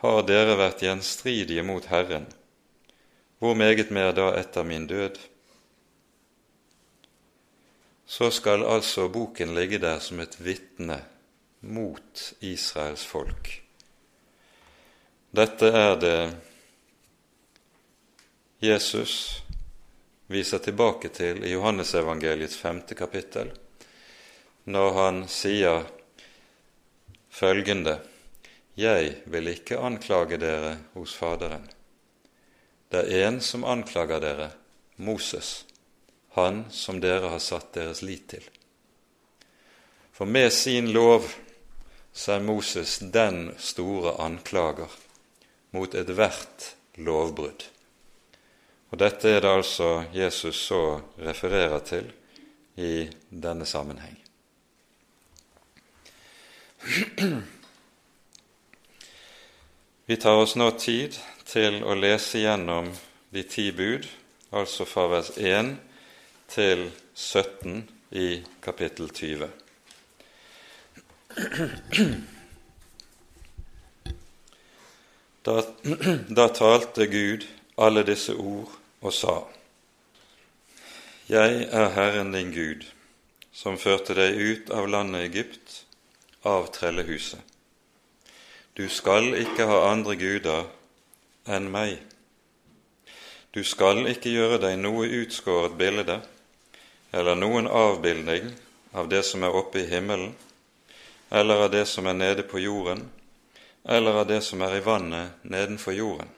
[0.00, 2.26] har dere vært gjenstridige mot Herren.
[3.40, 5.18] Hvor meget mer da etter min død?
[8.10, 10.98] Så skal altså boken ligge der som et vitne
[11.60, 13.52] mot Israels folk.
[15.30, 16.16] Dette er det
[18.60, 19.42] Jesus
[20.28, 23.54] viser tilbake til i Johannesevangeliets femte kapittel,
[24.68, 25.86] når han sier
[27.32, 27.96] følgende
[28.76, 31.64] Jeg vil ikke anklage dere hos Faderen.
[32.92, 34.50] Det er en som anklager dere,
[34.96, 35.64] Moses,
[36.36, 38.44] han som dere har satt deres lit til.
[40.12, 41.24] For med sin lov
[42.28, 44.92] er Moses den store anklager
[45.72, 47.70] mot ethvert lovbrudd.
[48.90, 52.08] Og Dette er det altså Jesus så refererer til
[52.76, 54.16] i denne sammenheng.
[60.06, 61.14] Vi tar oss nå tid
[61.46, 62.88] til å lese gjennom
[63.30, 64.08] de ti bud,
[64.50, 65.76] altså fra vers 1
[66.50, 67.84] til 17
[68.18, 69.46] i kapittel 20.
[75.46, 75.62] Da,
[76.42, 77.46] da talte Gud
[77.78, 79.36] alle disse ord og sa:"
[81.28, 82.84] Jeg er Herren din Gud,
[83.52, 85.84] som førte deg ut av landet Egypt,
[86.44, 87.40] av trellehuset.
[88.76, 90.66] Du skal ikke ha andre guder
[91.46, 91.98] enn meg.
[93.54, 96.20] Du skal ikke gjøre deg noe utskåret bilde
[97.12, 98.52] eller noen avbildning
[98.92, 100.34] av det som er oppe i himmelen,
[101.30, 103.02] eller av det som er nede på jorden,
[103.84, 106.30] eller av det som er i vannet nedenfor jorden.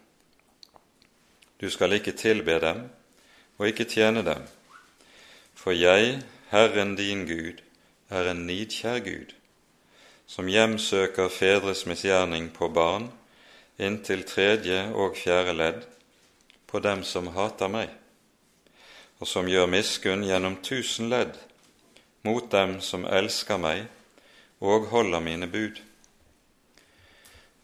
[1.63, 2.89] Du skal ikke tilbe dem
[3.59, 4.43] og ikke tjene dem,
[5.55, 6.19] for jeg,
[6.51, 7.63] Herren din Gud,
[8.11, 9.31] er en nidkjær Gud,
[10.27, 13.13] som hjemsøker fedres misgjerning på barn
[13.79, 15.87] inntil tredje og fjerde ledd
[16.67, 17.89] på dem som hater meg,
[19.21, 21.39] og som gjør miskunn gjennom tusen ledd
[22.27, 23.87] mot dem som elsker meg
[24.63, 25.79] og holder mine bud.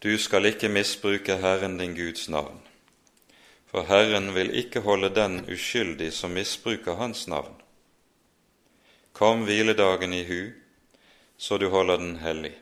[0.02, 2.60] Du skal ikke misbruke Herren din Guds navn,
[3.68, 7.54] for Herren vil ikke holde den uskyldig som misbruker Hans navn.
[9.12, 10.40] Kom hviledagen i hu,
[11.36, 12.54] så du holder den hellig.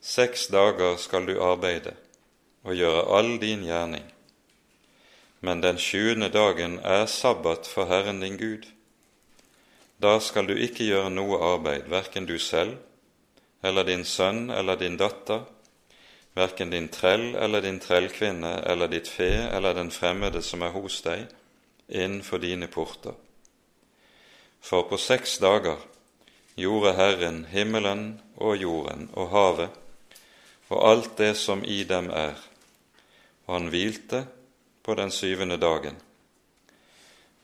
[0.00, 1.94] Seks dager skal du arbeide
[2.66, 4.04] og gjøre all din gjerning.
[5.40, 8.66] Men den sjuende dagen er sabbat for Herren din Gud.
[10.02, 12.76] Da skal du ikke gjøre noe arbeid, verken du selv
[13.66, 15.42] eller din sønn eller din datter,
[16.36, 21.00] verken din trell eller din trellkvinne eller ditt fe eller den fremmede som er hos
[21.02, 21.24] deg,
[21.88, 23.14] innenfor dine porter.
[24.60, 25.80] For på seks dager
[26.58, 29.82] gjorde Herren himmelen og jorden og havet
[30.68, 32.34] og alt det som i dem er,
[33.46, 34.24] og han hvilte
[34.82, 35.94] på den syvende dagen.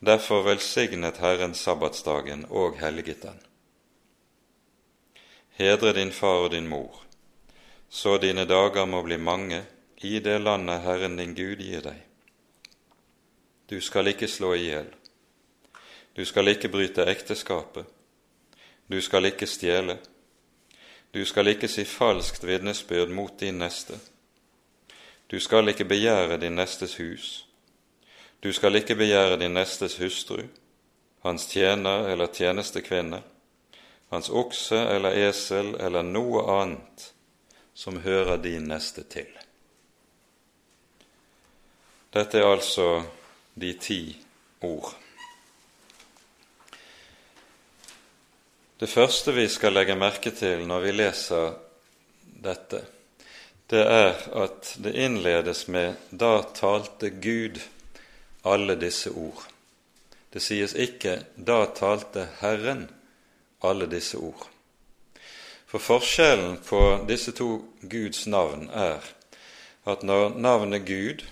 [0.02, 3.38] Derfor velsignet Herren sabbatsdagen og helliget den.
[5.54, 7.01] Hedre din far og din mor,
[7.92, 9.58] så dine dager må bli mange
[10.00, 11.98] i det landet Herren din Gud gir deg.
[13.68, 14.88] Du skal ikke slå i hjel.
[16.16, 17.84] Du skal ikke bryte ekteskapet.
[18.88, 19.98] Du skal ikke stjele.
[21.12, 24.00] Du skal ikke si falskt vitnesbyrd mot din neste.
[25.28, 27.46] Du skal ikke begjære din nestes hus.
[28.42, 30.46] Du skal ikke begjære din nestes hustru,
[31.22, 33.20] hans tjener eller tjenestekvinne,
[34.10, 37.12] hans okse eller esel eller noe annet
[37.74, 39.30] som hører din neste til.
[42.12, 43.02] Dette er altså
[43.54, 44.02] de ti
[44.60, 44.92] ord.
[48.82, 51.52] Det første vi skal legge merke til når vi leser
[52.42, 52.82] dette,
[53.70, 57.60] det er at det innledes med 'da talte Gud
[58.44, 59.46] alle disse ord'.
[60.32, 62.90] Det sies ikke 'da talte Herren
[63.62, 64.48] alle disse ord'.
[65.72, 69.06] For forskjellen på disse to Guds navn er
[69.88, 71.22] at når navnet Gud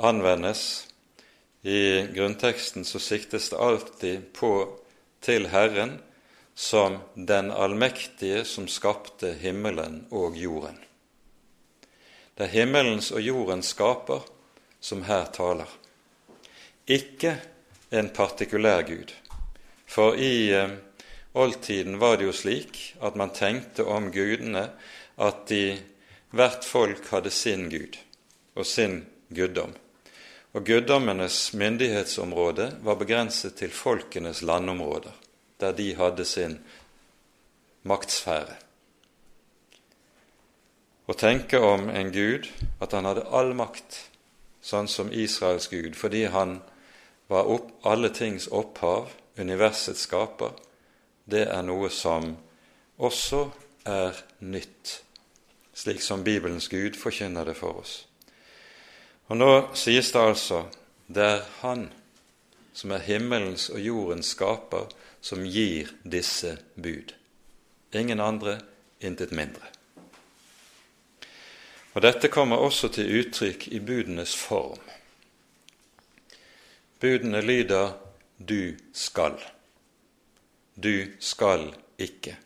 [0.00, 0.62] anvendes
[1.60, 4.52] i grunnteksten, så siktes det alltid på
[5.20, 5.98] til Herren
[6.56, 10.80] som den allmektige som skapte himmelen og jorden.
[12.38, 14.24] Det er himmelens og jordens skaper
[14.80, 15.68] som her taler,
[16.88, 17.36] ikke
[17.92, 19.12] en partikulær Gud.
[19.84, 20.76] For i eh,
[21.34, 24.68] oldtiden var det jo slik at man tenkte om gudene
[25.16, 25.78] at de,
[26.34, 27.98] hvert folk hadde sin gud
[28.54, 29.02] og sin
[29.34, 29.74] guddom.
[30.54, 35.10] Og guddommenes myndighetsområde var begrenset til folkenes landområder,
[35.60, 36.60] der de hadde sin
[37.82, 38.54] maktsfære.
[41.04, 42.46] Å tenke om en gud
[42.80, 43.98] at han hadde all makt,
[44.64, 46.60] sånn som Israels gud, fordi han
[47.28, 50.54] var opp, alle tings opphav, universets skaper,
[51.24, 52.34] det er noe som
[52.96, 53.46] også
[53.88, 55.00] er nytt,
[55.74, 57.98] slik som Bibelens Gud forkynner det for oss.
[59.28, 60.64] Og nå sies det altså
[61.06, 61.88] det er Han
[62.74, 64.88] som er himmelens og jordens skaper,
[65.20, 67.14] som gir disse bud.
[67.94, 68.58] Ingen andre,
[69.00, 69.70] intet mindre.
[71.94, 74.80] Og Dette kommer også til uttrykk i budenes form.
[77.00, 77.92] Budene lyder
[78.38, 79.53] 'du skal'.
[80.74, 82.36] Du skal ikke.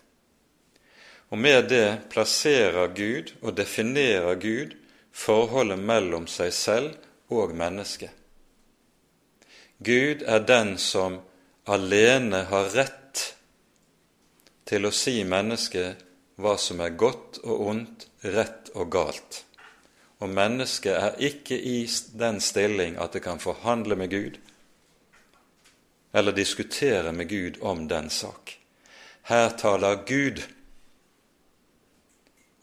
[1.28, 4.76] Og med det plasserer Gud og definerer Gud
[5.12, 6.94] forholdet mellom seg selv
[7.32, 8.12] og mennesket.
[9.84, 11.20] Gud er den som
[11.68, 13.24] alene har rett
[14.68, 16.06] til å si mennesket
[16.38, 19.44] hva som er godt og ondt, rett og galt
[20.18, 21.78] og mennesket er ikke i
[22.18, 24.38] den stilling at det kan forhandle med Gud
[26.12, 28.58] eller diskutere med Gud om den sak.
[29.22, 30.42] Her taler Gud,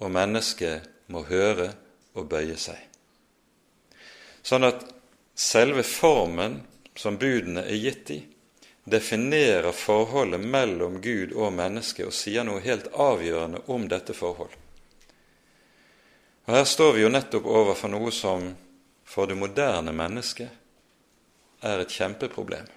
[0.01, 1.69] og mennesket må høre
[2.15, 2.79] og bøye seg.
[4.45, 4.83] Sånn at
[5.35, 6.61] selve formen
[6.95, 8.19] som budene er gitt i,
[8.85, 14.61] definerer forholdet mellom Gud og mennesket og sier noe helt avgjørende om dette forholdet.
[16.45, 18.51] Og Her står vi jo nettopp overfor noe som
[19.05, 22.67] for det moderne mennesket er et kjempeproblem.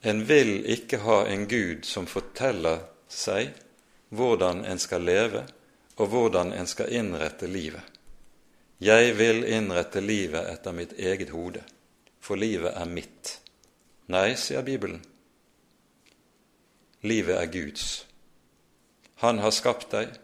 [0.00, 3.52] En vil ikke ha en Gud som forteller seg
[4.10, 5.44] hvordan en skal leve,
[6.00, 7.84] og hvordan en skal innrette livet.
[8.80, 11.60] Jeg vil innrette livet etter mitt eget hode,
[12.20, 13.36] for livet er mitt.
[14.08, 15.02] Nei, sier Bibelen.
[17.04, 18.06] Livet er Guds.
[19.20, 20.16] Han har skapt deg,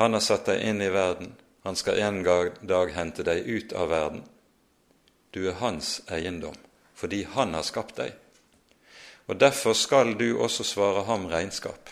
[0.00, 1.34] han har satt deg inn i verden.
[1.62, 4.24] Han skal en dag hente deg ut av verden.
[5.30, 6.56] Du er hans eiendom
[7.02, 8.12] fordi han har skapt deg.
[9.26, 11.90] Og derfor skal du også svare ham regnskap.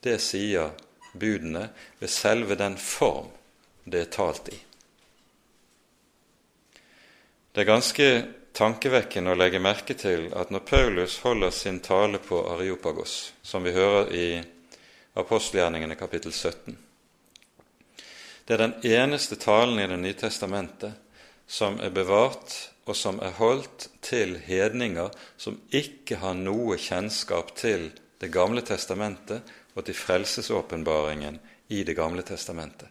[0.00, 0.72] Det sier
[1.12, 1.68] budene
[1.98, 3.28] ved selve den form
[3.84, 4.58] det er talt i.
[7.52, 8.08] Det er ganske
[8.54, 13.72] tankevekkende å legge merke til at når Paulus holder sin tale på Areopagos, som vi
[13.72, 14.26] hører i
[15.18, 16.76] apostelgjerningene kapittel 17.
[18.44, 21.07] Det er den eneste talen i Det nye testamentet
[21.48, 22.54] som er bevart
[22.88, 29.46] og som er holdt til hedninger som ikke har noe kjennskap til Det gamle testamentet
[29.76, 31.38] og til frelsesåpenbaringen
[31.68, 32.88] i Det gamle testamentet.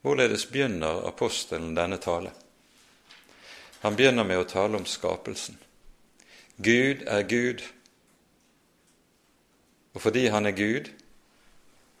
[0.00, 2.30] Hvorledes begynner apostelen denne tale?
[3.82, 5.58] Han begynner med å tale om skapelsen.
[6.56, 7.60] Gud er Gud,
[9.92, 10.88] og fordi han er Gud,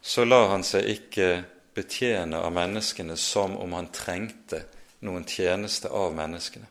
[0.02, 1.44] så lar han seg ikke
[1.76, 4.64] betjene av menneskene som om han trengte
[5.00, 6.66] noen tjeneste av menneskene.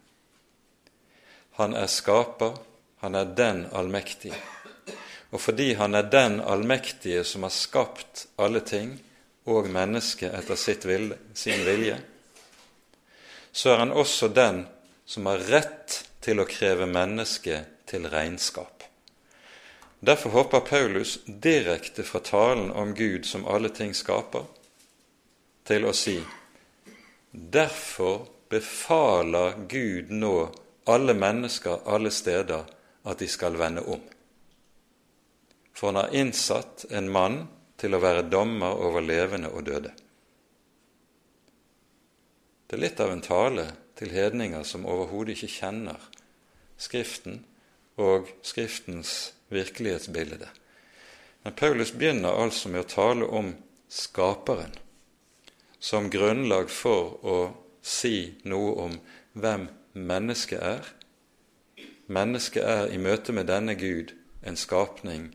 [1.58, 2.58] Han er skaper,
[3.02, 4.38] han er den allmektige.
[5.32, 8.94] Og fordi han er den allmektige som har skapt alle ting
[9.48, 11.98] og mennesket etter vilje, sin vilje,
[13.52, 14.66] så er han også den
[15.06, 18.84] som har rett til å kreve mennesket til regnskap.
[20.00, 24.44] Derfor hopper Paulus direkte fra talen om Gud som alle ting skaper,
[25.68, 26.20] til å si
[27.32, 30.50] Derfor befaler Gud nå
[30.88, 32.64] alle mennesker alle steder
[33.08, 34.02] at de skal vende om.
[35.76, 37.42] For han har innsatt en mann
[37.78, 39.92] til å være dommer over levende og døde.
[42.68, 43.68] Det er litt av en tale
[43.98, 46.10] til hedninger som overhodet ikke kjenner
[46.78, 47.40] Skriften
[48.02, 50.50] og Skriftens virkelighetsbilde.
[51.44, 53.54] Men Paulus begynner altså med å tale om
[53.88, 54.76] Skaperen
[55.88, 57.36] som grunnlag for å
[57.80, 58.96] si noe om
[59.40, 60.90] hvem mennesket er.
[62.12, 64.12] Mennesket er i møte med denne Gud
[64.44, 65.30] en skapning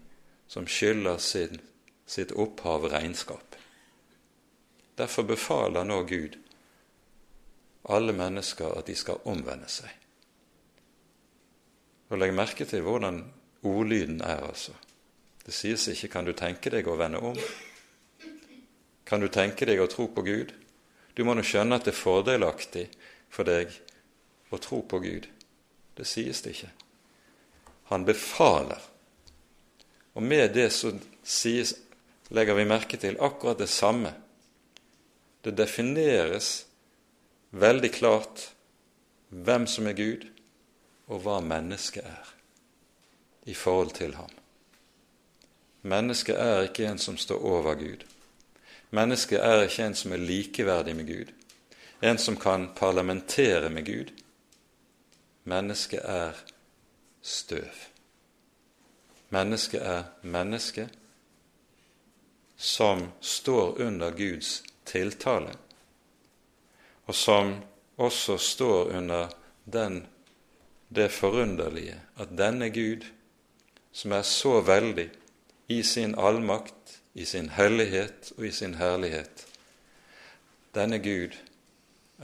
[0.53, 1.57] som skylder sin,
[2.05, 3.57] sitt opphav regnskap.
[5.01, 6.37] Derfor befaler nå Gud
[7.89, 9.89] alle mennesker at de skal omvende seg.
[12.13, 13.25] Og Legg merke til hvordan
[13.65, 14.77] ordlyden er, altså.
[15.47, 17.41] Det sies ikke 'kan du tenke deg å vende om'?
[19.13, 20.55] Kan du tenke deg å tro på Gud?
[21.13, 22.85] Du må nå skjønne at det er fordelaktig
[23.29, 23.75] for deg
[24.49, 25.27] å tro på Gud.
[25.93, 26.71] Det sies det ikke.
[27.91, 28.81] Han befaler.
[30.17, 31.75] Og med det så sies,
[32.33, 34.15] legger vi merke til akkurat det samme.
[35.45, 36.65] Det defineres
[37.53, 38.47] veldig klart
[39.29, 40.25] hvem som er Gud,
[41.13, 42.33] og hva mennesket er
[43.45, 44.33] i forhold til ham.
[45.85, 48.09] Mennesket er ikke en som står over Gud.
[48.93, 51.31] Mennesket er ikke en som er likeverdig med Gud,
[52.05, 54.11] en som kan parlamentere med Gud.
[55.49, 56.37] Mennesket er
[57.23, 57.73] støv.
[59.33, 60.89] Mennesket er menneske
[62.57, 65.55] som står under Guds tiltale,
[67.07, 67.57] og som
[67.97, 69.33] også står under
[69.65, 70.07] den,
[70.89, 73.09] det forunderlige at denne Gud,
[73.93, 75.09] som er så veldig
[75.69, 79.47] i sin allmakt, i sin hellighet og i sin herlighet,
[80.75, 81.37] denne Gud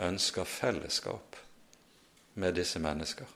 [0.01, 1.37] ønsker fellesskap
[2.35, 3.27] med disse mennesker.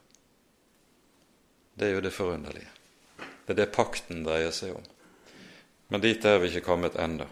[1.79, 2.69] Det er jo det forunderlige.
[3.17, 4.85] Det er det pakten dreier seg om.
[5.89, 7.27] Men dit er vi ikke kommet ennå.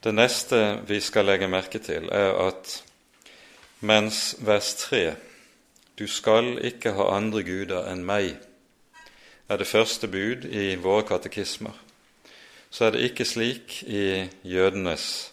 [0.00, 2.76] Det neste vi skal legge merke til, er at
[3.80, 5.16] mens vers 3
[5.98, 8.38] Du skal ikke ha andre guder enn meg,
[9.50, 11.74] er det første bud i våre katekismer,
[12.70, 15.32] så er det ikke slik i jødenes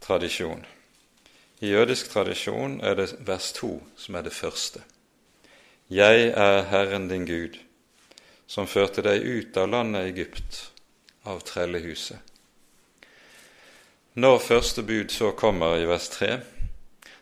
[0.00, 0.64] tradisjon.
[1.60, 4.80] I jødisk tradisjon er det vers 2 som er det første.
[5.90, 7.58] Jeg er Herren din Gud,
[8.46, 10.70] som førte deg ut av landet Egypt,
[11.28, 12.16] av trellehuset.
[14.14, 16.40] Når første bud så kommer i vers 3,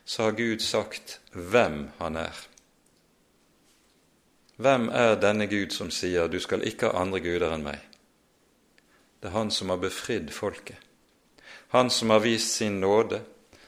[0.05, 2.47] så har Gud sagt hvem han er.
[4.59, 7.84] Hvem er denne Gud som sier 'du skal ikke ha andre guder enn meg'?
[9.22, 10.76] Det er han som har befridd folket.
[11.68, 13.20] Han som har vist sin nåde,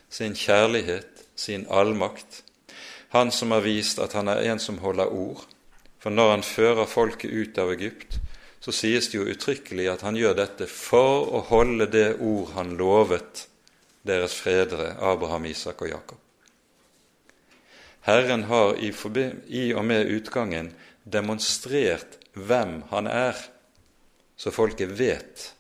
[0.09, 2.43] sin kjærlighet, sin allmakt.
[3.09, 5.47] Han som har vist at han er en som holder ord.
[5.99, 8.19] For når han fører folket ut av Egypt,
[8.61, 12.77] så sies det jo uttrykkelig at han gjør dette for å holde det ord han
[12.77, 13.47] lovet
[14.07, 16.20] deres fredere, Abraham, Isak og Jakob.
[18.07, 18.93] Herren har i,
[19.47, 20.73] i og med utgangen
[21.05, 23.37] demonstrert hvem han er,
[24.37, 25.51] så folket vet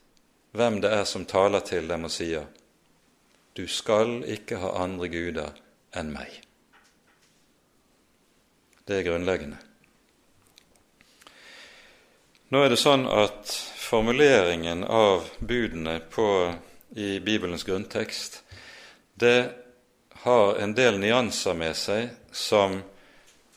[0.56, 2.48] hvem det er som taler til dem og sier
[3.58, 5.56] du skal ikke ha andre guder
[5.98, 6.30] enn meg.
[8.86, 9.58] Det er grunnleggende.
[12.50, 16.26] Nå er det sånn at formuleringen av budene på,
[16.98, 18.40] i Bibelens grunntekst
[19.20, 19.52] det
[20.22, 22.78] har en del nyanser med seg som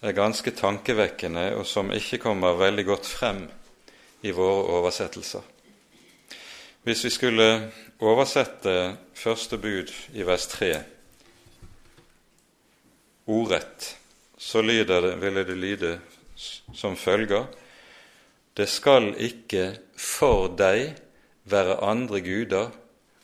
[0.03, 3.43] er ganske tankevekkende, og som ikke kommer veldig godt frem
[4.23, 5.43] i våre oversettelser.
[6.83, 7.49] Hvis vi skulle
[8.03, 8.75] oversette
[9.15, 10.71] første bud i vers 3
[13.31, 13.93] ordrett,
[14.37, 15.97] så det, ville det lyde
[16.35, 17.45] som følger
[18.53, 20.93] det skal ikke for deg
[21.49, 22.69] være andre guder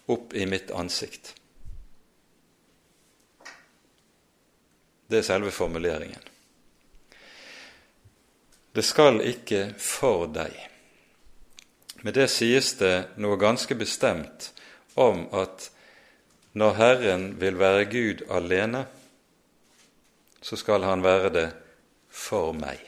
[0.09, 1.35] opp i mitt ansikt.
[5.09, 6.21] Det er selve formuleringen.
[8.75, 10.53] Det skal ikke for deg.
[12.05, 14.51] Med det sies det noe ganske bestemt
[14.99, 15.71] om at
[16.59, 18.85] når Herren vil være Gud alene,
[20.41, 21.47] så skal han være det
[22.09, 22.79] for meg.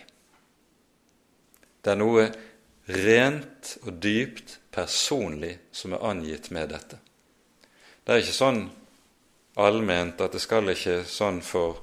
[1.81, 2.27] Det er noe
[2.91, 7.01] rent og dypt personlig som er angitt med dette.
[8.05, 8.61] Det er ikke sånn
[9.61, 11.81] allment at det skal ikke sånn for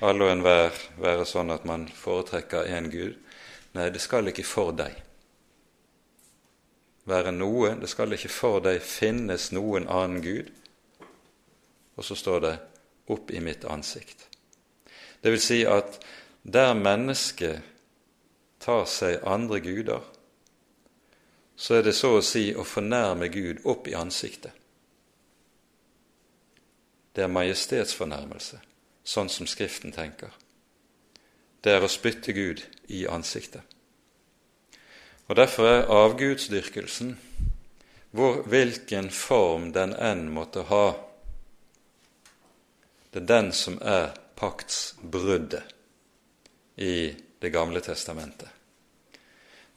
[0.00, 3.16] alle og enhver være sånn at man foretrekker én Gud.
[3.74, 4.96] Nei, det skal ikke for deg
[7.08, 7.74] være noe.
[7.80, 10.52] Det skal ikke for deg finnes noen annen Gud.
[11.96, 12.58] Og så står det
[13.08, 14.28] 'opp i mitt ansikt'.
[15.22, 15.98] Det vil si at
[16.42, 17.62] der mennesket
[18.60, 20.00] tar seg andre guder,
[21.56, 24.52] så er det så å si å fornærme Gud opp i ansiktet.
[27.14, 28.60] Det er majestetsfornærmelse,
[29.08, 30.34] sånn som Skriften tenker.
[31.64, 33.64] Det er å spytte Gud i ansiktet.
[35.28, 37.16] Og Derfor er avgudsdyrkelsen,
[38.16, 40.86] hvor, hvilken form den enn måtte ha,
[43.12, 45.74] det er den som er paktsbruddet
[46.76, 48.48] i Det gamle testamentet.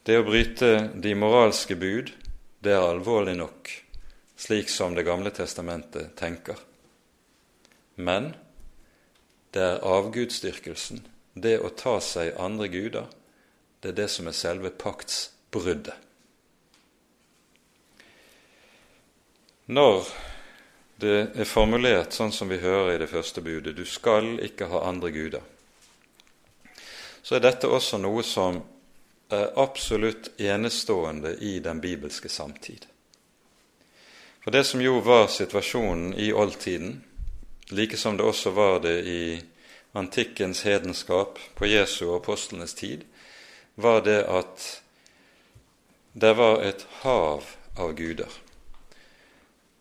[0.03, 2.09] Det å bryte de moralske bud,
[2.57, 3.69] det er alvorlig nok,
[4.33, 6.57] slik som Det gamle testamentet tenker.
[7.95, 8.33] Men
[9.51, 11.01] det er avgudsdyrkelsen,
[11.33, 13.07] det å ta seg andre guder,
[13.81, 15.95] det er det som er selve paktsbruddet.
[19.71, 20.07] Når
[21.01, 24.83] det er formulert sånn som vi hører i det første budet du skal ikke ha
[24.89, 25.43] andre guder,
[27.21, 28.59] så er dette også noe som
[29.31, 32.85] er absolutt enestående i den bibelske samtid.
[34.43, 36.97] For det som jo var situasjonen i oldtiden,
[37.71, 39.41] like som det også var det i
[39.93, 43.03] antikkens hedenskap på Jesu og apostlenes tid,
[43.75, 44.67] var det at
[46.13, 47.45] det var et hav
[47.79, 48.31] av guder.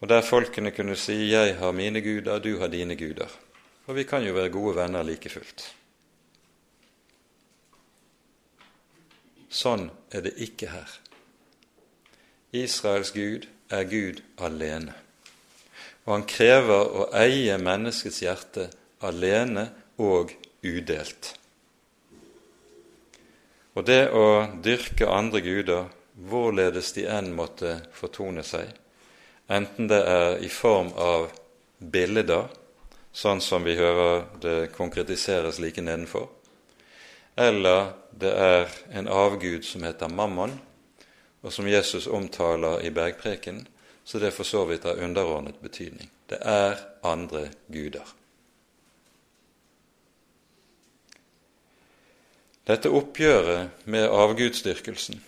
[0.01, 3.37] Og der folkene kunne si 'Jeg har mine guder, du har dine guder'.
[3.87, 5.75] Og vi kan jo være gode venner like fullt.
[9.51, 11.01] Sånn er det ikke her.
[12.53, 14.95] Israels Gud er Gud alene.
[16.07, 18.71] Og han krever å eie menneskets hjerte
[19.05, 19.69] alene
[20.01, 20.33] og
[20.65, 21.35] udelt.
[23.79, 24.25] Og det å
[24.63, 25.87] dyrke andre guder,
[26.21, 28.73] hvorledes de enn måtte fortone seg,
[29.49, 31.31] enten det er i form av
[31.79, 32.51] bilder,
[33.13, 36.29] sånn som vi hører det konkretiseres like nedenfor,
[37.41, 40.59] eller det er en avgud som heter Mammon,
[41.41, 43.63] og som Jesus omtaler i bergpreken,
[44.05, 46.11] så det for så vidt har underordnet betydning.
[46.27, 48.07] Det er andre guder.
[52.67, 55.21] Dette oppgjøret med avgudsdyrkelsen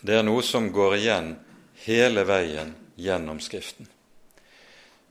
[0.00, 1.34] det er noe som går igjen
[1.84, 3.88] hele veien gjennom Skriften.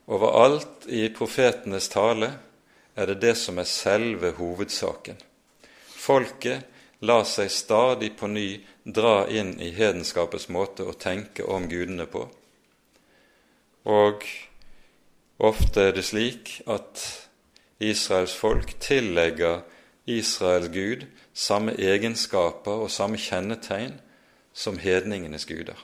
[0.10, 2.32] Overalt i profetenes tale
[2.98, 5.20] er det det som er selve hovedsaken.
[5.94, 6.66] Folket
[7.06, 8.48] lar seg stadig på ny
[8.84, 12.26] dra inn i hedenskapets måte å tenke om gudene på.
[13.90, 14.26] Og
[15.40, 17.04] ofte er det slik at
[17.80, 19.64] Israels folk tillegger
[20.10, 23.96] Israels Gud samme egenskaper og samme kjennetegn
[24.54, 25.78] som hedningenes guder.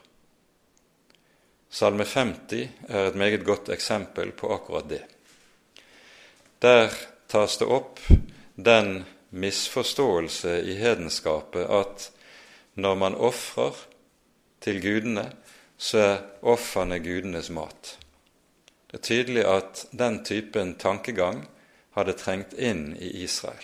[1.70, 5.02] Salme 50 er et meget godt eksempel på akkurat det.
[6.62, 6.94] Der
[7.28, 8.00] tas det opp
[8.56, 9.04] den
[9.36, 12.10] misforståelse i hedenskapet at
[12.76, 13.76] når man ofrer
[14.64, 15.30] til gudene,
[15.78, 17.98] så er ofrene gudenes mat.
[18.88, 21.46] Det er tydelig at den typen tankegang
[21.96, 23.64] hadde trengt inn i Israel.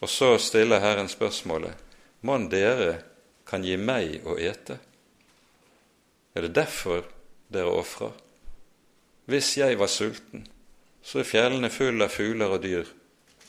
[0.00, 1.74] Og så stiller Herren spørsmålet
[2.26, 3.00] Mon dere
[3.48, 4.78] kan gi meg å ete?
[6.34, 7.04] Er det derfor
[7.48, 8.12] dere ofrer?
[9.30, 10.46] Hvis jeg var sulten,
[11.02, 12.88] så er fjellene fulle av fugler og dyr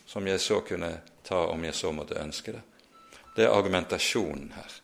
[0.06, 0.92] som jeg så kunne
[1.24, 2.62] ta om jeg så måtte ønske det.
[3.36, 4.81] Det er argumentasjonen her.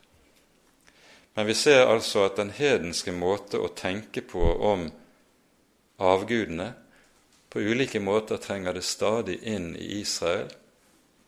[1.39, 4.89] Men vi ser altså at den hedenske måte å tenke på om
[6.03, 6.73] avgudene
[7.47, 10.51] på ulike måter trenger det stadig inn i Israel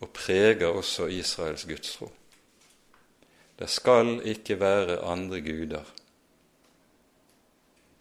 [0.02, 2.10] og preger også Israels gudstro.
[3.54, 5.94] Det skal ikke være andre guder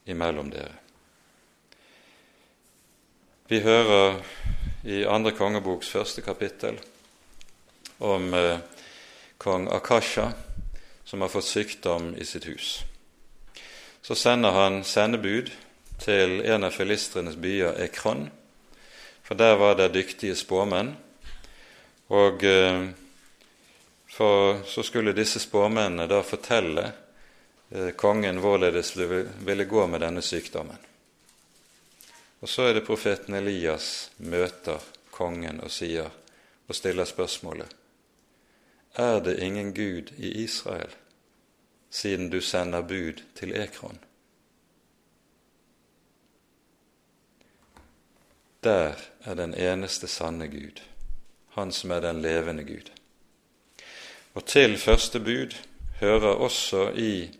[0.09, 0.73] imellom dere.
[3.53, 4.17] Vi hører
[4.81, 6.81] i andre kongeboks første kapittel
[8.01, 8.55] om eh,
[9.37, 10.31] kong Akasha
[11.09, 12.83] som har fått sykdom i sitt hus.
[14.05, 15.49] Så sender han sendebud
[15.99, 18.29] til en av filistrenes byer, Ekron,
[19.25, 20.93] for der var det dyktige spåmenn.
[22.13, 22.87] Og eh,
[24.09, 26.87] for så skulle disse spåmennene da fortelle
[27.71, 29.05] Eh, kongen hvorledes det
[29.45, 30.77] ville gå med denne sykdommen.
[32.39, 34.81] Og så er det profeten Elias møter
[35.11, 36.09] kongen og sier
[36.69, 37.78] og stiller spørsmålet
[38.99, 40.91] Er det ingen Gud i Israel,
[41.89, 43.99] siden du sender bud til Ekron?
[48.63, 50.83] Der er den eneste sanne Gud,
[51.55, 52.91] Han som er den levende Gud.
[54.33, 55.55] Og til første bud
[55.99, 57.39] hører også i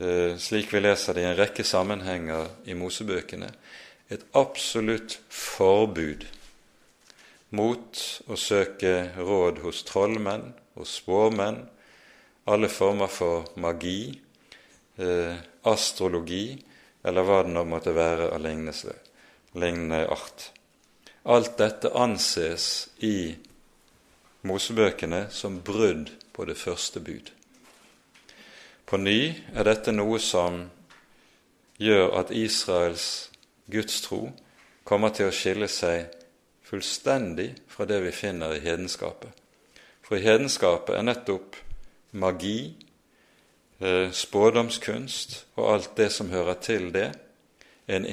[0.00, 3.50] Eh, slik vi leser det i en rekke sammenhenger i Mosebøkene,
[4.08, 6.24] et absolutt forbud
[7.52, 11.62] mot å søke råd hos trollmenn, hos spåmenn,
[12.50, 14.20] alle former for magi,
[14.96, 16.58] eh, astrologi
[17.04, 20.50] eller hva det nå måtte være av lignende art.
[21.24, 23.36] Alt dette anses i
[24.42, 27.30] Mosebøkene som brudd på det første bud.
[28.88, 30.62] På ny er dette noe som
[31.80, 33.04] gjør at Israels
[33.70, 34.30] gudstro
[34.84, 36.08] kommer til å skille seg
[36.66, 39.39] fullstendig fra det vi finner i hedenskapet.
[40.10, 41.54] For hedenskapet er nettopp
[42.18, 42.74] magi,
[43.78, 47.12] eh, spådomskunst og alt det som hører til det,
[47.86, 48.06] en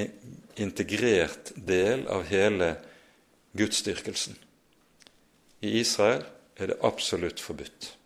[0.56, 2.76] integrert del av hele
[3.58, 4.38] gudsdyrkelsen.
[5.62, 6.22] I Israel
[6.58, 7.98] er det absolutt forbudt.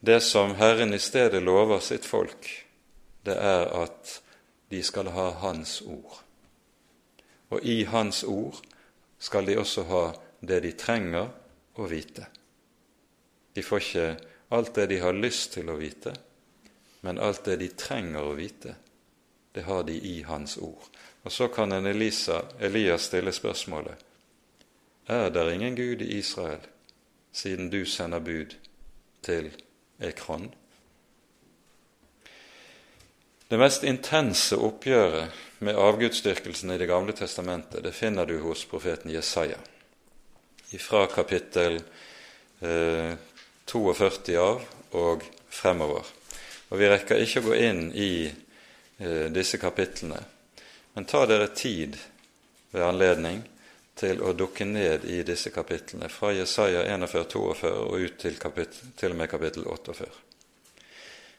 [0.00, 2.66] Det som Herren i stedet lover sitt folk,
[3.22, 4.20] det er at
[4.70, 6.24] de skal ha Hans ord.
[7.50, 8.58] Og i Hans ord
[9.18, 10.04] skal de også ha
[10.42, 11.30] det de trenger
[11.74, 12.26] å vite.
[13.54, 14.06] De får ikke
[14.54, 16.14] alt det de har lyst til å vite,
[17.04, 18.74] men alt det de trenger å vite,
[19.54, 20.88] det har de i Hans ord.
[21.22, 24.10] Og så kan en Elisa, Elias stille spørsmålet
[25.06, 26.60] er det ingen Gud i Israel,
[27.32, 28.56] siden du sender bud
[29.22, 29.50] til
[30.00, 30.48] Ekron?
[33.48, 35.28] Det mest intense oppgjøret
[35.60, 39.58] med avgudsdyrkelsen i Det gamle testamentet det finner du hos profeten Jesaja.
[40.78, 41.80] Fra kapittel
[42.60, 43.14] eh,
[43.66, 44.62] 42 av
[44.94, 46.06] og fremover.
[46.70, 50.20] Og Vi rekker ikke å gå inn i eh, disse kapitlene,
[50.94, 51.98] men ta dere tid
[52.74, 53.42] ved anledning
[53.94, 59.14] til å dukke ned i disse kapitlene, fra Jesaja 41-42 og ut til, kapittel, til
[59.14, 60.08] og med kapittel 48.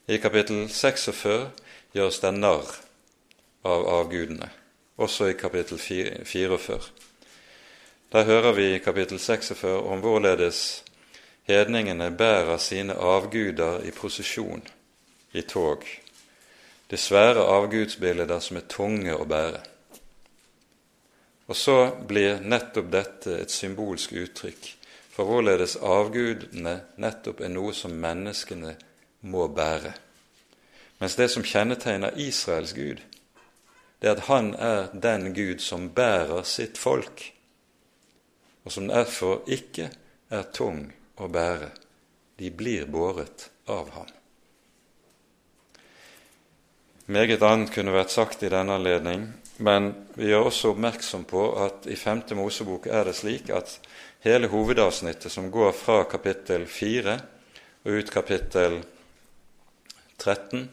[0.08, 1.50] I kapittel 46
[1.96, 2.76] gjøres det narr
[3.66, 4.48] av avgudene,
[5.02, 6.80] også i kapittel 44.
[8.12, 10.84] Der hører vi i kapittel 46 om hvorledes
[11.44, 14.64] hedningene bærer sine avguder i prosesjon,
[15.34, 15.84] i tog.
[16.92, 19.62] De svære avgudsbilder som er tunge å bære.
[21.48, 21.78] Og så
[22.08, 24.72] blir nettopp dette et symbolsk uttrykk
[25.16, 28.76] for hvorledes avgudene nettopp er noe som menneskene
[29.32, 29.94] må bære.
[31.00, 33.02] Mens det som kjennetegner Israels Gud,
[34.02, 37.32] det er at han er den Gud som bærer sitt folk,
[38.66, 39.90] og som derfor ikke
[40.34, 40.88] er tung
[41.22, 41.70] å bære.
[42.36, 44.10] De blir båret av ham.
[47.06, 49.28] Meget annet kunne vært sagt i denne anledning,
[49.62, 52.24] men vi gjør også oppmerksom på at i 5.
[52.40, 53.78] Mosebok er det slik at
[54.26, 57.16] hele hovedavsnittet som går fra kapittel 4
[57.86, 58.82] og ut kapittel
[60.18, 60.66] 13,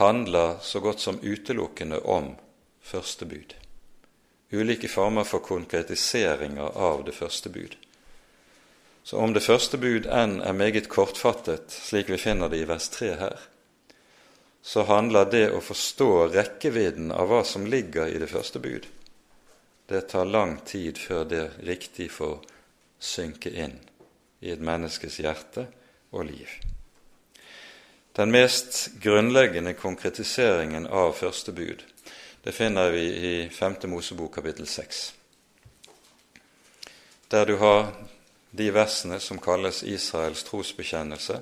[0.00, 2.32] handler så godt som utelukkende om
[2.80, 3.52] første bud.
[4.56, 7.76] Ulike former for konkretiseringer av det første bud.
[9.06, 12.88] Så om det første bud enn er meget kortfattet, slik vi finner det i vers
[12.90, 13.36] 3 her,
[14.66, 18.88] så handler det å forstå rekkevidden av hva som ligger i det første bud,
[19.86, 22.40] det tar lang tid før det riktig får
[22.98, 23.76] synke inn
[24.42, 25.68] i et menneskes hjerte
[26.10, 26.50] og liv.
[28.18, 31.86] Den mest grunnleggende konkretiseringen av første bud
[32.46, 33.74] det finner vi i 5.
[33.82, 35.14] Mosebok kapittel 6,
[37.28, 37.88] der du har
[38.50, 41.40] de versene som kalles Israels trosbekjennelse.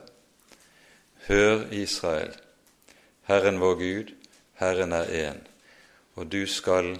[1.27, 2.33] Hør, Israel,
[3.29, 4.15] Herren vår Gud,
[4.57, 5.45] Herren er én,
[6.17, 6.95] og du skal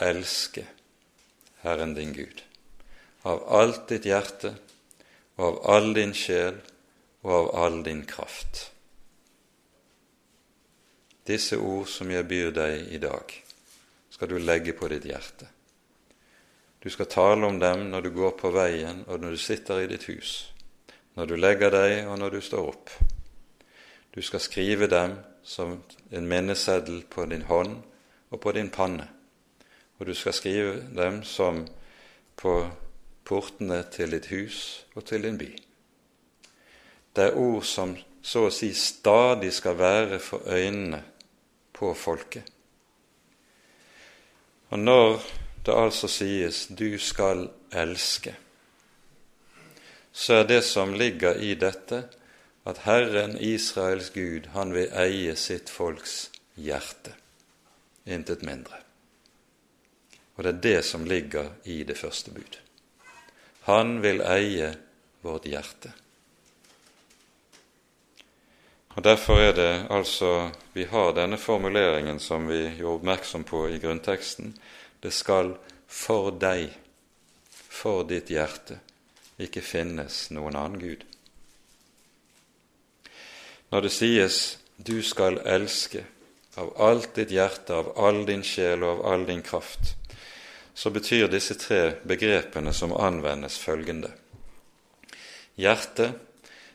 [0.00, 0.64] elske
[1.60, 2.40] Herren din Gud
[3.28, 4.54] av alt ditt hjerte
[5.36, 6.62] og av all din sjel
[7.20, 8.70] og av all din kraft.
[11.24, 13.30] Disse ord som jeg byr deg i dag,
[14.12, 15.48] skal du legge på ditt hjerte.
[16.84, 19.88] Du skal tale om dem når du går på veien og når du sitter i
[19.88, 20.34] ditt hus,
[21.16, 22.92] når du legger deg og når du står opp.
[24.12, 25.78] Du skal skrive dem som
[26.12, 27.78] en minneseddel på din hånd
[28.28, 29.08] og på din panne,
[29.96, 31.64] og du skal skrive dem som
[32.36, 32.58] på
[33.24, 35.48] portene til ditt hus og til din by.
[37.16, 41.00] Det er ord som så å si stadig skal være for øynene
[41.84, 42.48] på folket.
[44.72, 45.20] Og når
[45.66, 48.34] det altså sies 'du skal elske',
[50.12, 52.04] så er det som ligger i dette,
[52.64, 57.12] at Herren Israels Gud, han vil eie sitt folks hjerte,
[58.06, 58.78] intet mindre.
[60.36, 62.58] Og det er det som ligger i det første bud.
[63.60, 64.76] Han vil eie
[65.22, 65.92] vårt hjerte.
[68.94, 73.78] Og Derfor er det altså vi har denne formuleringen som vi gjorde oppmerksom på i
[73.82, 74.54] grunnteksten.
[75.02, 75.56] Det skal
[75.90, 76.70] for deg,
[77.50, 78.78] for ditt hjerte,
[79.38, 81.02] ikke finnes noen annen Gud.
[83.70, 86.04] Når det sies 'du skal elske'
[86.54, 89.94] av alt ditt hjerte, av all din sjel og av all din kraft,
[90.74, 94.10] så betyr disse tre begrepene som anvendes, følgende.
[95.56, 96.14] Hjertet,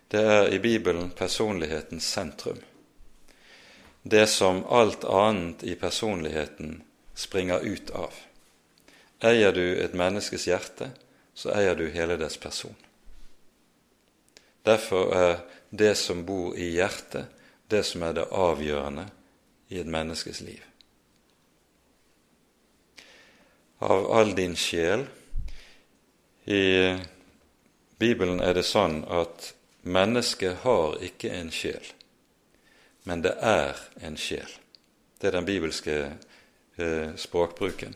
[0.09, 2.57] det er i Bibelen personlighetens sentrum.
[4.01, 6.81] Det som alt annet i personligheten
[7.13, 8.13] springer ut av.
[9.21, 10.89] Eier du et menneskes hjerte,
[11.33, 12.75] så eier du hele dets person.
[14.65, 15.35] Derfor er
[15.69, 17.29] det som bor i hjertet,
[17.67, 19.05] det som er det avgjørende
[19.69, 20.63] i et menneskes liv.
[23.79, 25.05] Av all din sjel
[26.49, 26.97] I
[27.99, 29.53] Bibelen er det sånn at
[29.89, 31.85] mennesket har ikke en sjel,
[33.03, 34.49] men det er en sjel.
[35.19, 35.95] Det er den bibelske
[36.77, 37.95] eh, språkbruken.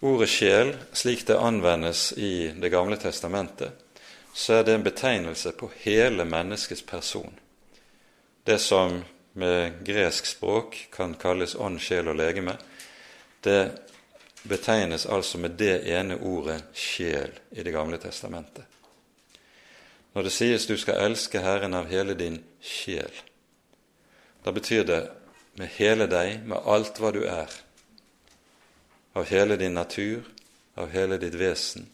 [0.00, 3.72] Ordet sjel, slik det anvendes i Det gamle testamentet,
[4.32, 7.32] så er det en betegnelse på hele menneskets person.
[8.44, 9.00] Det som
[9.32, 12.56] med gresk språk kan kalles ånd, sjel og legeme,
[13.40, 13.72] det
[14.42, 18.64] betegnes altså med det ene ordet sjel i Det gamle testamentet.
[20.16, 23.12] Når det sies du skal elske Herren av hele din sjel,
[24.46, 25.02] da betyr det
[25.60, 27.52] med hele deg, med alt hva du er,
[29.12, 30.24] av hele din natur,
[30.72, 31.90] av hele ditt vesen.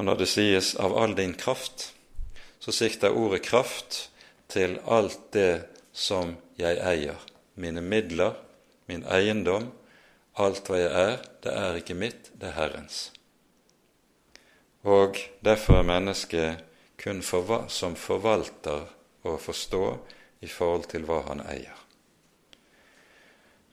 [0.00, 1.92] Og når det sies 'av all din kraft',
[2.58, 4.10] så sikter ordet kraft
[4.48, 7.20] til alt det som jeg eier.
[7.54, 8.32] Mine midler,
[8.86, 9.72] min eiendom,
[10.36, 13.12] alt hva jeg er, det er ikke mitt, det er Herrens.
[14.82, 16.64] Og derfor er mennesket
[17.02, 18.88] kun forva som forvalter
[19.22, 19.84] å forstå
[20.42, 21.78] i forhold til hva han eier.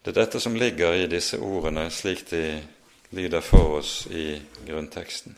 [0.04, 2.44] Det er dette som ligger i disse ordene slik de
[3.18, 4.38] lyder for oss i
[4.68, 5.36] grunnteksten.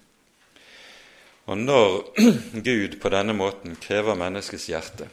[1.50, 1.96] Og når
[2.68, 5.08] Gud på denne måten krever menneskets hjerte,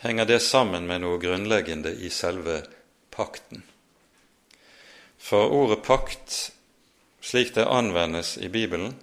[0.00, 2.62] henger det sammen med noe grunnleggende i selve
[3.12, 3.62] pakten.
[5.20, 6.50] For ordet pakt,
[7.20, 8.94] slik det anvendes i Bibelen,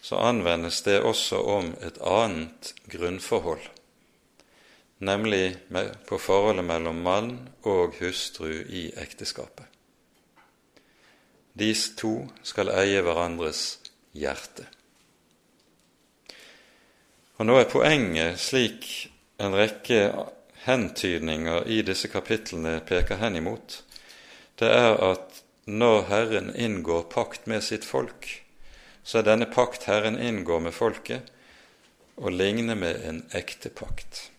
[0.00, 3.64] så anvendes det også om et annet grunnforhold,
[4.98, 5.56] nemlig
[6.06, 7.32] på forholdet mellom mann
[7.66, 9.66] og hustru i ekteskapet.
[11.58, 12.14] De to
[12.44, 13.78] skal eie hverandres
[14.14, 14.66] hjerte.
[17.36, 19.08] Og Nå er poenget, slik
[19.42, 20.00] en rekke
[20.66, 23.80] hentydninger i disse kapitlene peker hen imot,
[24.56, 25.25] det er at
[25.66, 28.28] når Herren inngår pakt med sitt folk,
[29.02, 31.32] så er denne pakt Herren inngår med folket,
[32.16, 34.30] å ligne med en ekte pakt.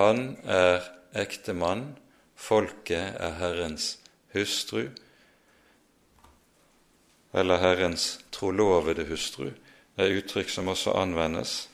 [0.00, 0.82] Han er
[1.16, 1.94] ektemann,
[2.34, 3.94] folket er Herrens
[4.34, 4.88] hustru,
[7.36, 9.52] eller Herrens trolovede hustru.
[9.96, 11.66] Det er uttrykk som også anvendes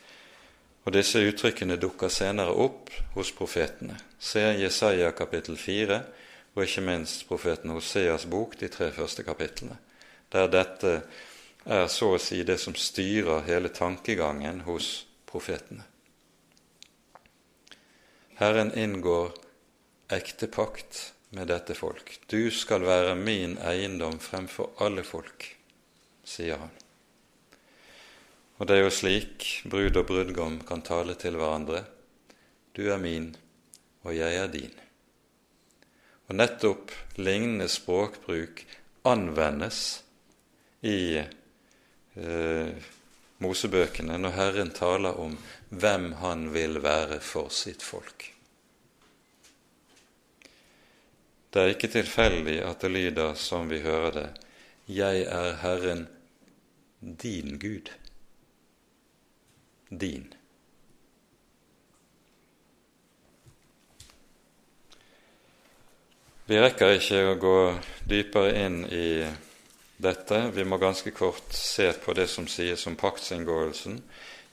[0.82, 3.94] og disse uttrykkene dukker senere opp hos profetene.
[4.18, 6.00] Se Jesaja kapittel 4,
[6.54, 9.78] og ikke minst profeten Hoseas bok, de tre første kapitlene,
[10.32, 10.92] der dette
[11.64, 15.86] er så å si det som styrer hele tankegangen hos profetene.
[18.40, 19.30] Herren inngår
[20.12, 22.18] ekte pakt med dette folk.
[22.26, 25.46] Du skal være min eiendom fremfor alle folk,
[26.24, 26.72] sier han.
[28.58, 31.84] Og det er jo slik brud og brudgom kan tale til hverandre.
[32.76, 33.32] Du er min,
[34.04, 34.74] og jeg er din.
[36.32, 38.62] Og nettopp lignende språkbruk
[39.04, 40.00] anvendes
[40.80, 42.70] i eh,
[43.44, 45.36] Mosebøkene når Herren taler om
[45.68, 48.30] hvem Han vil være for sitt folk.
[51.52, 54.28] Det er ikke tilfeldig at det lyder som vi hører det,
[54.88, 56.06] Jeg er Herren
[57.00, 57.92] din Gud
[59.90, 60.32] din.
[66.42, 67.58] Vi rekker ikke å gå
[68.10, 69.22] dypere inn i
[70.02, 70.40] dette.
[70.50, 74.00] Vi må ganske kort se på det som sies om paktsinngåelsen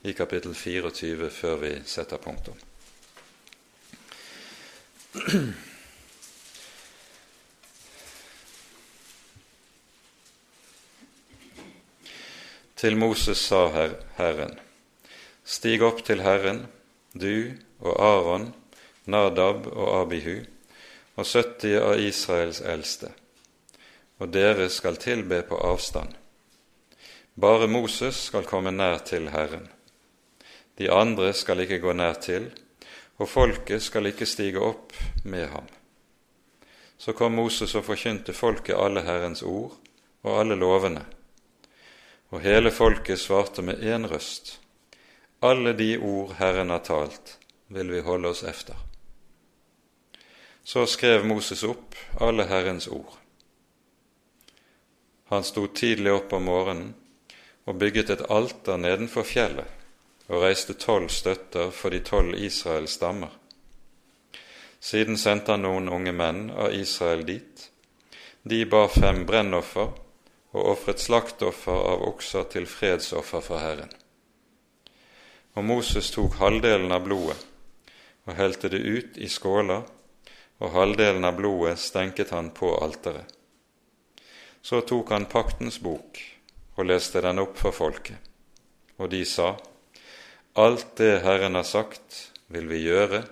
[0.06, 2.60] i kapittel 24 før vi setter punktum.
[12.78, 13.66] Til Moses sa
[14.20, 14.54] Herren:"
[15.44, 16.68] Stig opp til Herren,
[17.18, 18.54] du og Aron,
[19.10, 20.46] Nadab og Abihu,
[21.20, 23.12] og 70 av Israels eldste,
[24.20, 26.14] og dere skal tilbe på avstand.
[27.40, 29.68] Bare Moses skal komme nær til Herren.
[30.80, 32.50] De andre skal ikke gå nær til,
[33.20, 34.96] og folket skal ikke stige opp
[35.26, 35.68] med ham.
[37.00, 39.76] Så kom Moses og forkynte folket alle Herrens ord
[40.24, 41.04] og alle lovene.
[42.32, 44.60] Og hele folket svarte med én røst.
[45.42, 48.89] Alle de ord Herren har talt, vil vi holde oss efter.
[50.70, 53.14] Så skrev Moses opp alle Herrens ord.
[55.34, 56.92] Han sto tidlig opp om morgenen
[57.66, 59.66] og bygget et alter nedenfor fjellet
[60.28, 63.34] og reiste tolv støtter for de tolv Israels stammer.
[64.78, 67.66] Siden sendte han noen unge menn av Israel dit.
[68.46, 69.90] De bar fem brennoffer
[70.54, 73.90] og ofret slaktoffer av okser til fredsoffer for Herren.
[75.58, 77.42] Og Moses tok halvdelen av blodet
[78.30, 79.82] og helte det ut i skåler,
[80.60, 83.28] og halvdelen av blodet stenket han på alteret.
[84.62, 86.20] Så tok han paktens bok
[86.76, 88.18] og leste den opp for folket,
[88.98, 89.56] og de sa:"
[90.56, 93.24] Alt det Herren har sagt, vil vi gjøre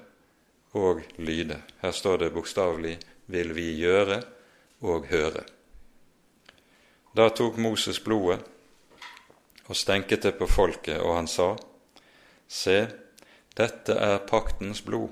[0.74, 1.62] og lyde.
[1.82, 4.22] Her står det bokstavelig 'vil vi gjøre
[4.82, 5.44] og høre'.
[7.16, 8.40] Da tok Moses blodet
[9.68, 11.56] og stenket det på folket, og han sa:"
[12.48, 12.88] Se,
[13.58, 15.10] dette er paktens blod,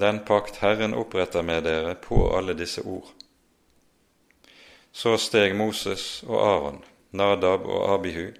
[0.00, 3.08] den pakt Herren oppretter med dere på alle disse ord.
[4.92, 6.78] Så steg Moses og Aron,
[7.10, 8.30] Nadab og Abihu,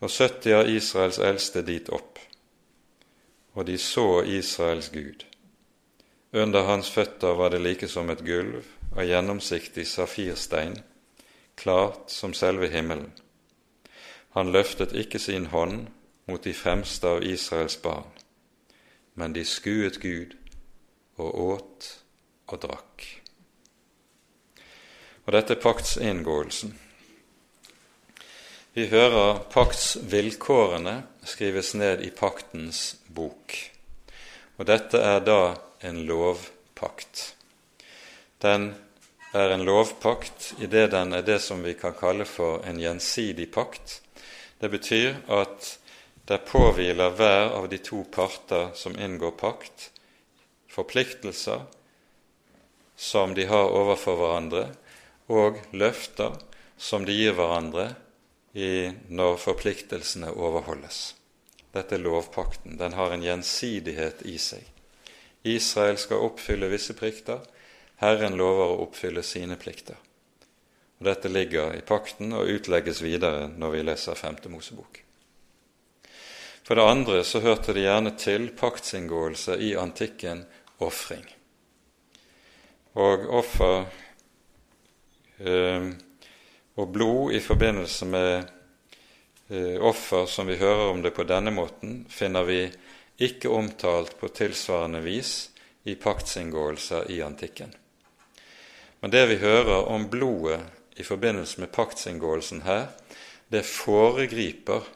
[0.00, 2.18] og 70 av Israels eldste dit opp.
[3.54, 5.24] Og de så Israels Gud.
[6.32, 8.64] Under hans føtter var det like som et gulv
[8.96, 10.76] av gjennomsiktig safirstein,
[11.56, 13.12] klart som selve himmelen.
[14.36, 15.88] Han løftet ikke sin hånd
[16.28, 18.10] mot de fremste av Israels barn,
[19.14, 20.36] men de skuet Gud
[21.18, 21.88] og åt
[22.48, 23.06] og drakk.
[25.26, 26.70] Og dette er paktsinngåelsen.
[28.72, 33.56] Vi hører paktsvilkårene skrives ned i paktens bok.
[34.56, 35.40] Og dette er da
[35.84, 37.24] en lovpakt.
[38.38, 38.70] Den
[39.34, 44.00] er en lovpakt idet den er det som vi kan kalle for en gjensidig pakt.
[44.58, 45.74] Det betyr at
[46.28, 49.90] det påhviler hver av de to parter som inngår pakt,
[50.78, 51.66] forpliktelser
[52.98, 54.68] som de har overfor hverandre,
[55.28, 56.38] og løfter
[56.78, 57.90] som de gir hverandre
[59.12, 61.12] når forpliktelsene overholdes.
[61.74, 62.78] Dette er lovpakten.
[62.80, 64.64] Den har en gjensidighet i seg.
[65.46, 67.42] Israel skal oppfylle visse plikter.
[68.00, 69.98] Herren lover å oppfylle sine plikter.
[70.98, 74.40] Og Dette ligger i pakten og utlegges videre når vi leser 5.
[74.50, 75.02] Mosebok.
[76.66, 80.42] For det andre så hørte det gjerne til paktsinngåelse i antikken
[80.78, 81.24] ofring.
[82.98, 83.86] Og offer
[85.38, 85.88] eh,
[86.78, 88.34] og blod i forbindelse med
[89.50, 92.60] eh, offer som vi hører om det på denne måten, finner vi
[93.18, 95.50] ikke omtalt på tilsvarende vis
[95.82, 97.74] i paktsinngåelser i antikken.
[99.00, 100.60] Men det vi hører om blodet
[100.98, 102.86] i forbindelse med paktsinngåelsen her,
[103.48, 104.86] det foregriper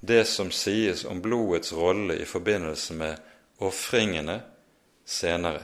[0.00, 3.16] det som sies om blodets rolle i forbindelse med
[3.58, 4.40] ofringene
[5.06, 5.62] senere.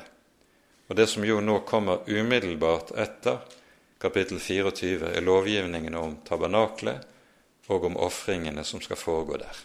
[0.86, 3.42] Og det som jo nå kommer umiddelbart etter
[4.02, 7.04] kapittel 24 er lovgivningen om tabernaklet
[7.66, 9.60] og om ofringene som skal foregå der.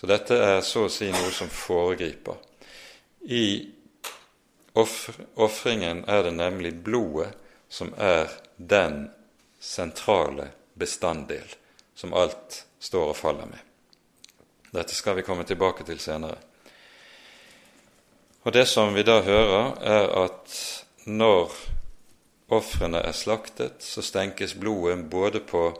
[0.00, 2.36] Så dette er så å si noe som foregriper.
[3.24, 3.70] I
[4.74, 7.30] ofringen er det nemlig blodet
[7.68, 9.08] som er den
[9.60, 11.54] sentrale bestanddel
[11.94, 13.60] som alt står og faller med.
[14.74, 16.38] Dette skal vi komme tilbake til senere.
[18.44, 20.54] Og Det som vi da hører, er at
[21.08, 21.52] når
[22.52, 25.70] ofrene er slaktet, så stenkes blodet både på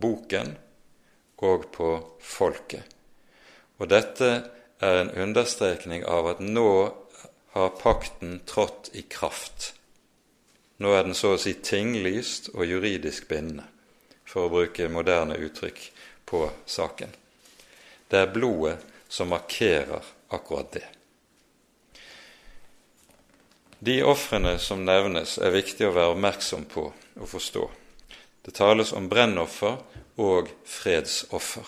[0.00, 0.54] boken
[1.44, 2.82] og på folket.
[3.76, 4.30] Og dette
[4.80, 6.70] er en understrekning av at nå
[7.52, 9.74] har pakten trådt i kraft.
[10.80, 13.68] Nå er den så å si tinglyst og juridisk bindende,
[14.24, 15.84] for å bruke moderne uttrykk
[16.24, 17.12] på saken.
[18.08, 18.78] Det er blodet
[19.12, 20.02] som markerer
[20.34, 20.88] akkurat det.
[23.84, 27.64] De ofrene som nevnes, er viktig å være oppmerksom på og forstå.
[28.46, 29.76] Det tales om brennoffer
[30.24, 31.66] og fredsoffer.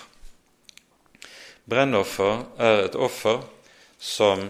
[1.68, 3.42] Brennoffer er et offer
[4.00, 4.46] som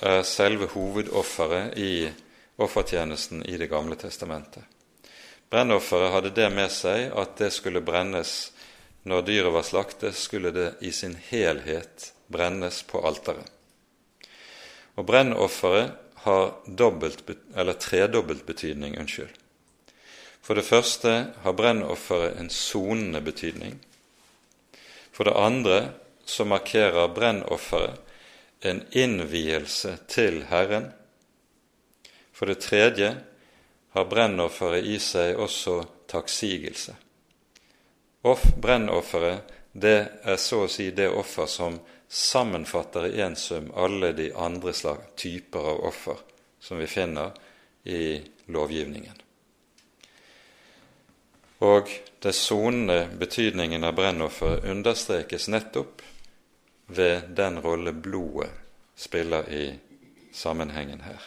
[0.00, 2.08] er selve hovedofferet i
[2.56, 4.64] offertjenesten i Det gamle testamentet.
[5.50, 8.52] Brennofferet hadde det med seg at det skulle brennes
[9.04, 13.44] når dyret var slaktet, skulle det i sin helhet brennes på alteret.
[14.96, 17.24] Og Brennofferet har dobbelt,
[17.56, 18.98] eller tredobbelt betydning.
[18.98, 19.30] unnskyld.
[20.42, 23.78] For det første har brennofferet en sonende betydning.
[25.12, 25.92] For det andre
[26.24, 28.00] så markerer brennofferet
[28.60, 30.92] en innvielse til Herren.
[32.32, 33.16] For det tredje
[33.90, 36.94] har brennofferet i seg også takksigelse.
[38.60, 41.78] Brennofferet det er så å si det offer som
[42.10, 46.16] sammenfatter i én sum alle de andre slag, typer av offer
[46.60, 47.30] som vi finner
[47.84, 49.14] i lovgivningen.
[51.58, 56.02] Og det sonende betydningen av brennofferet understrekes nettopp
[56.86, 58.50] ved den rolle blodet
[58.98, 59.64] spiller i
[60.32, 61.22] sammenhengen her.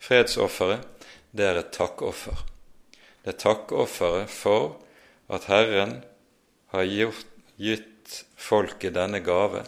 [0.00, 0.88] Fredsofferet,
[1.30, 2.40] det er et takkoffer.
[3.22, 4.80] Det er takkofferet for
[5.28, 5.98] at Herren
[6.72, 7.28] har gjort,
[7.60, 9.60] gitt folket denne gave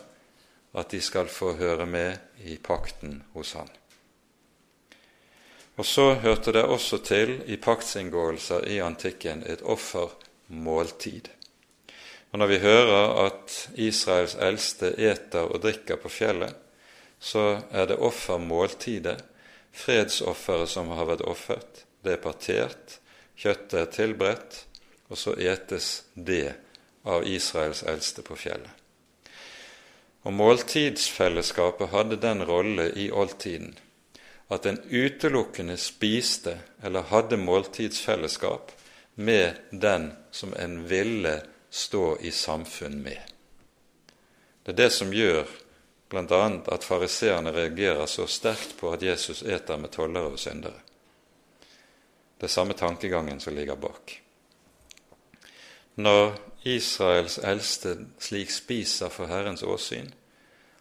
[0.75, 3.71] at de skal få høre med i pakten hos Han.
[5.77, 11.31] Og så hørte det også til i paktsinngåelser i antikken et offermåltid.
[12.33, 16.55] Og Når vi hører at Israels eldste eter og drikker på fjellet,
[17.19, 19.25] så er det offermåltidet,
[19.75, 21.85] fredsofferet som har vært offert.
[22.03, 22.99] Det er partert,
[23.39, 24.59] kjøttet er tilberedt,
[25.11, 26.55] og så etes det
[27.07, 28.84] av Israels eldste på fjellet.
[30.25, 33.75] Og Måltidsfellesskapet hadde den rolle i oldtiden
[34.53, 38.73] at en utelukkende spiste eller hadde måltidsfellesskap
[39.15, 43.21] med den som en ville stå i samfunn med.
[44.63, 45.49] Det er det som gjør
[46.09, 46.43] bl.a.
[46.73, 50.81] at fariseerne reagerer så sterkt på at Jesus eter med tollere og syndere.
[52.39, 54.24] Det er samme tankegangen som ligger bak.
[55.95, 56.35] Når
[56.67, 60.11] Israels eldste slik spiser for Herrens åsyn,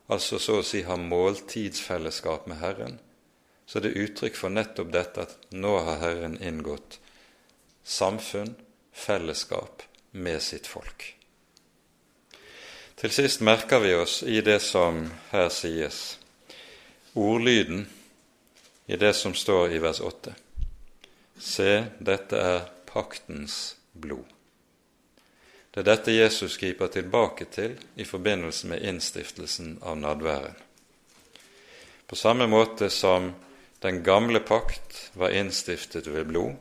[0.10, 3.00] altså så å si har måltidsfellesskap med Herren,
[3.66, 7.00] så er det uttrykk for nettopp dette at nå har Herren inngått
[7.84, 8.56] samfunn,
[8.94, 11.06] fellesskap, med sitt folk.
[12.96, 16.20] Til sist merker vi oss i det som her sies,
[17.18, 17.88] ordlyden
[18.86, 20.36] i det som står i vers 8.
[21.40, 24.33] Se, dette er paktens blod.
[25.74, 30.54] Det er dette Jesus griper tilbake til i forbindelse med innstiftelsen av nadværen.
[32.06, 33.32] På samme måte som
[33.82, 36.54] den gamle pakt var innstiftet ved blod,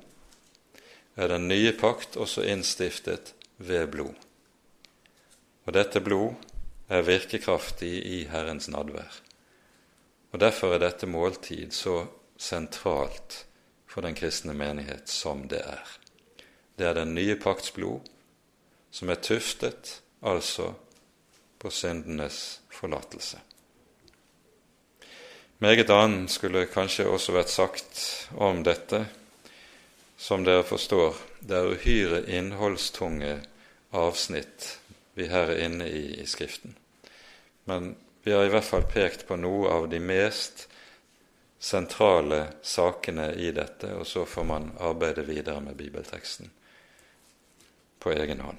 [1.15, 4.17] er den nye pakt også innstiftet ved blod.
[5.67, 6.33] Og dette blod
[6.89, 9.21] er virkekraftig i Herrens nadvær.
[10.33, 12.07] Og Derfor er dette måltid så
[12.41, 13.45] sentralt
[13.87, 15.99] for den kristne menighet som det er.
[16.79, 18.01] Det er den nye pakts blod,
[18.93, 20.75] som er tuftet altså
[21.59, 23.41] på syndenes forlatelse.
[25.63, 28.01] Meget annet skulle kanskje også vært sagt
[28.35, 29.05] om dette.
[30.19, 33.37] Som dere forstår, det er uhyre innholdstunge
[33.95, 34.77] avsnitt
[35.15, 36.75] vi her er inne i i Skriften.
[37.65, 40.67] Men vi har i hvert fall pekt på noe av de mest
[41.63, 46.51] sentrale sakene i dette, og så får man arbeide videre med bibelteksten
[48.03, 48.59] på egen hånd.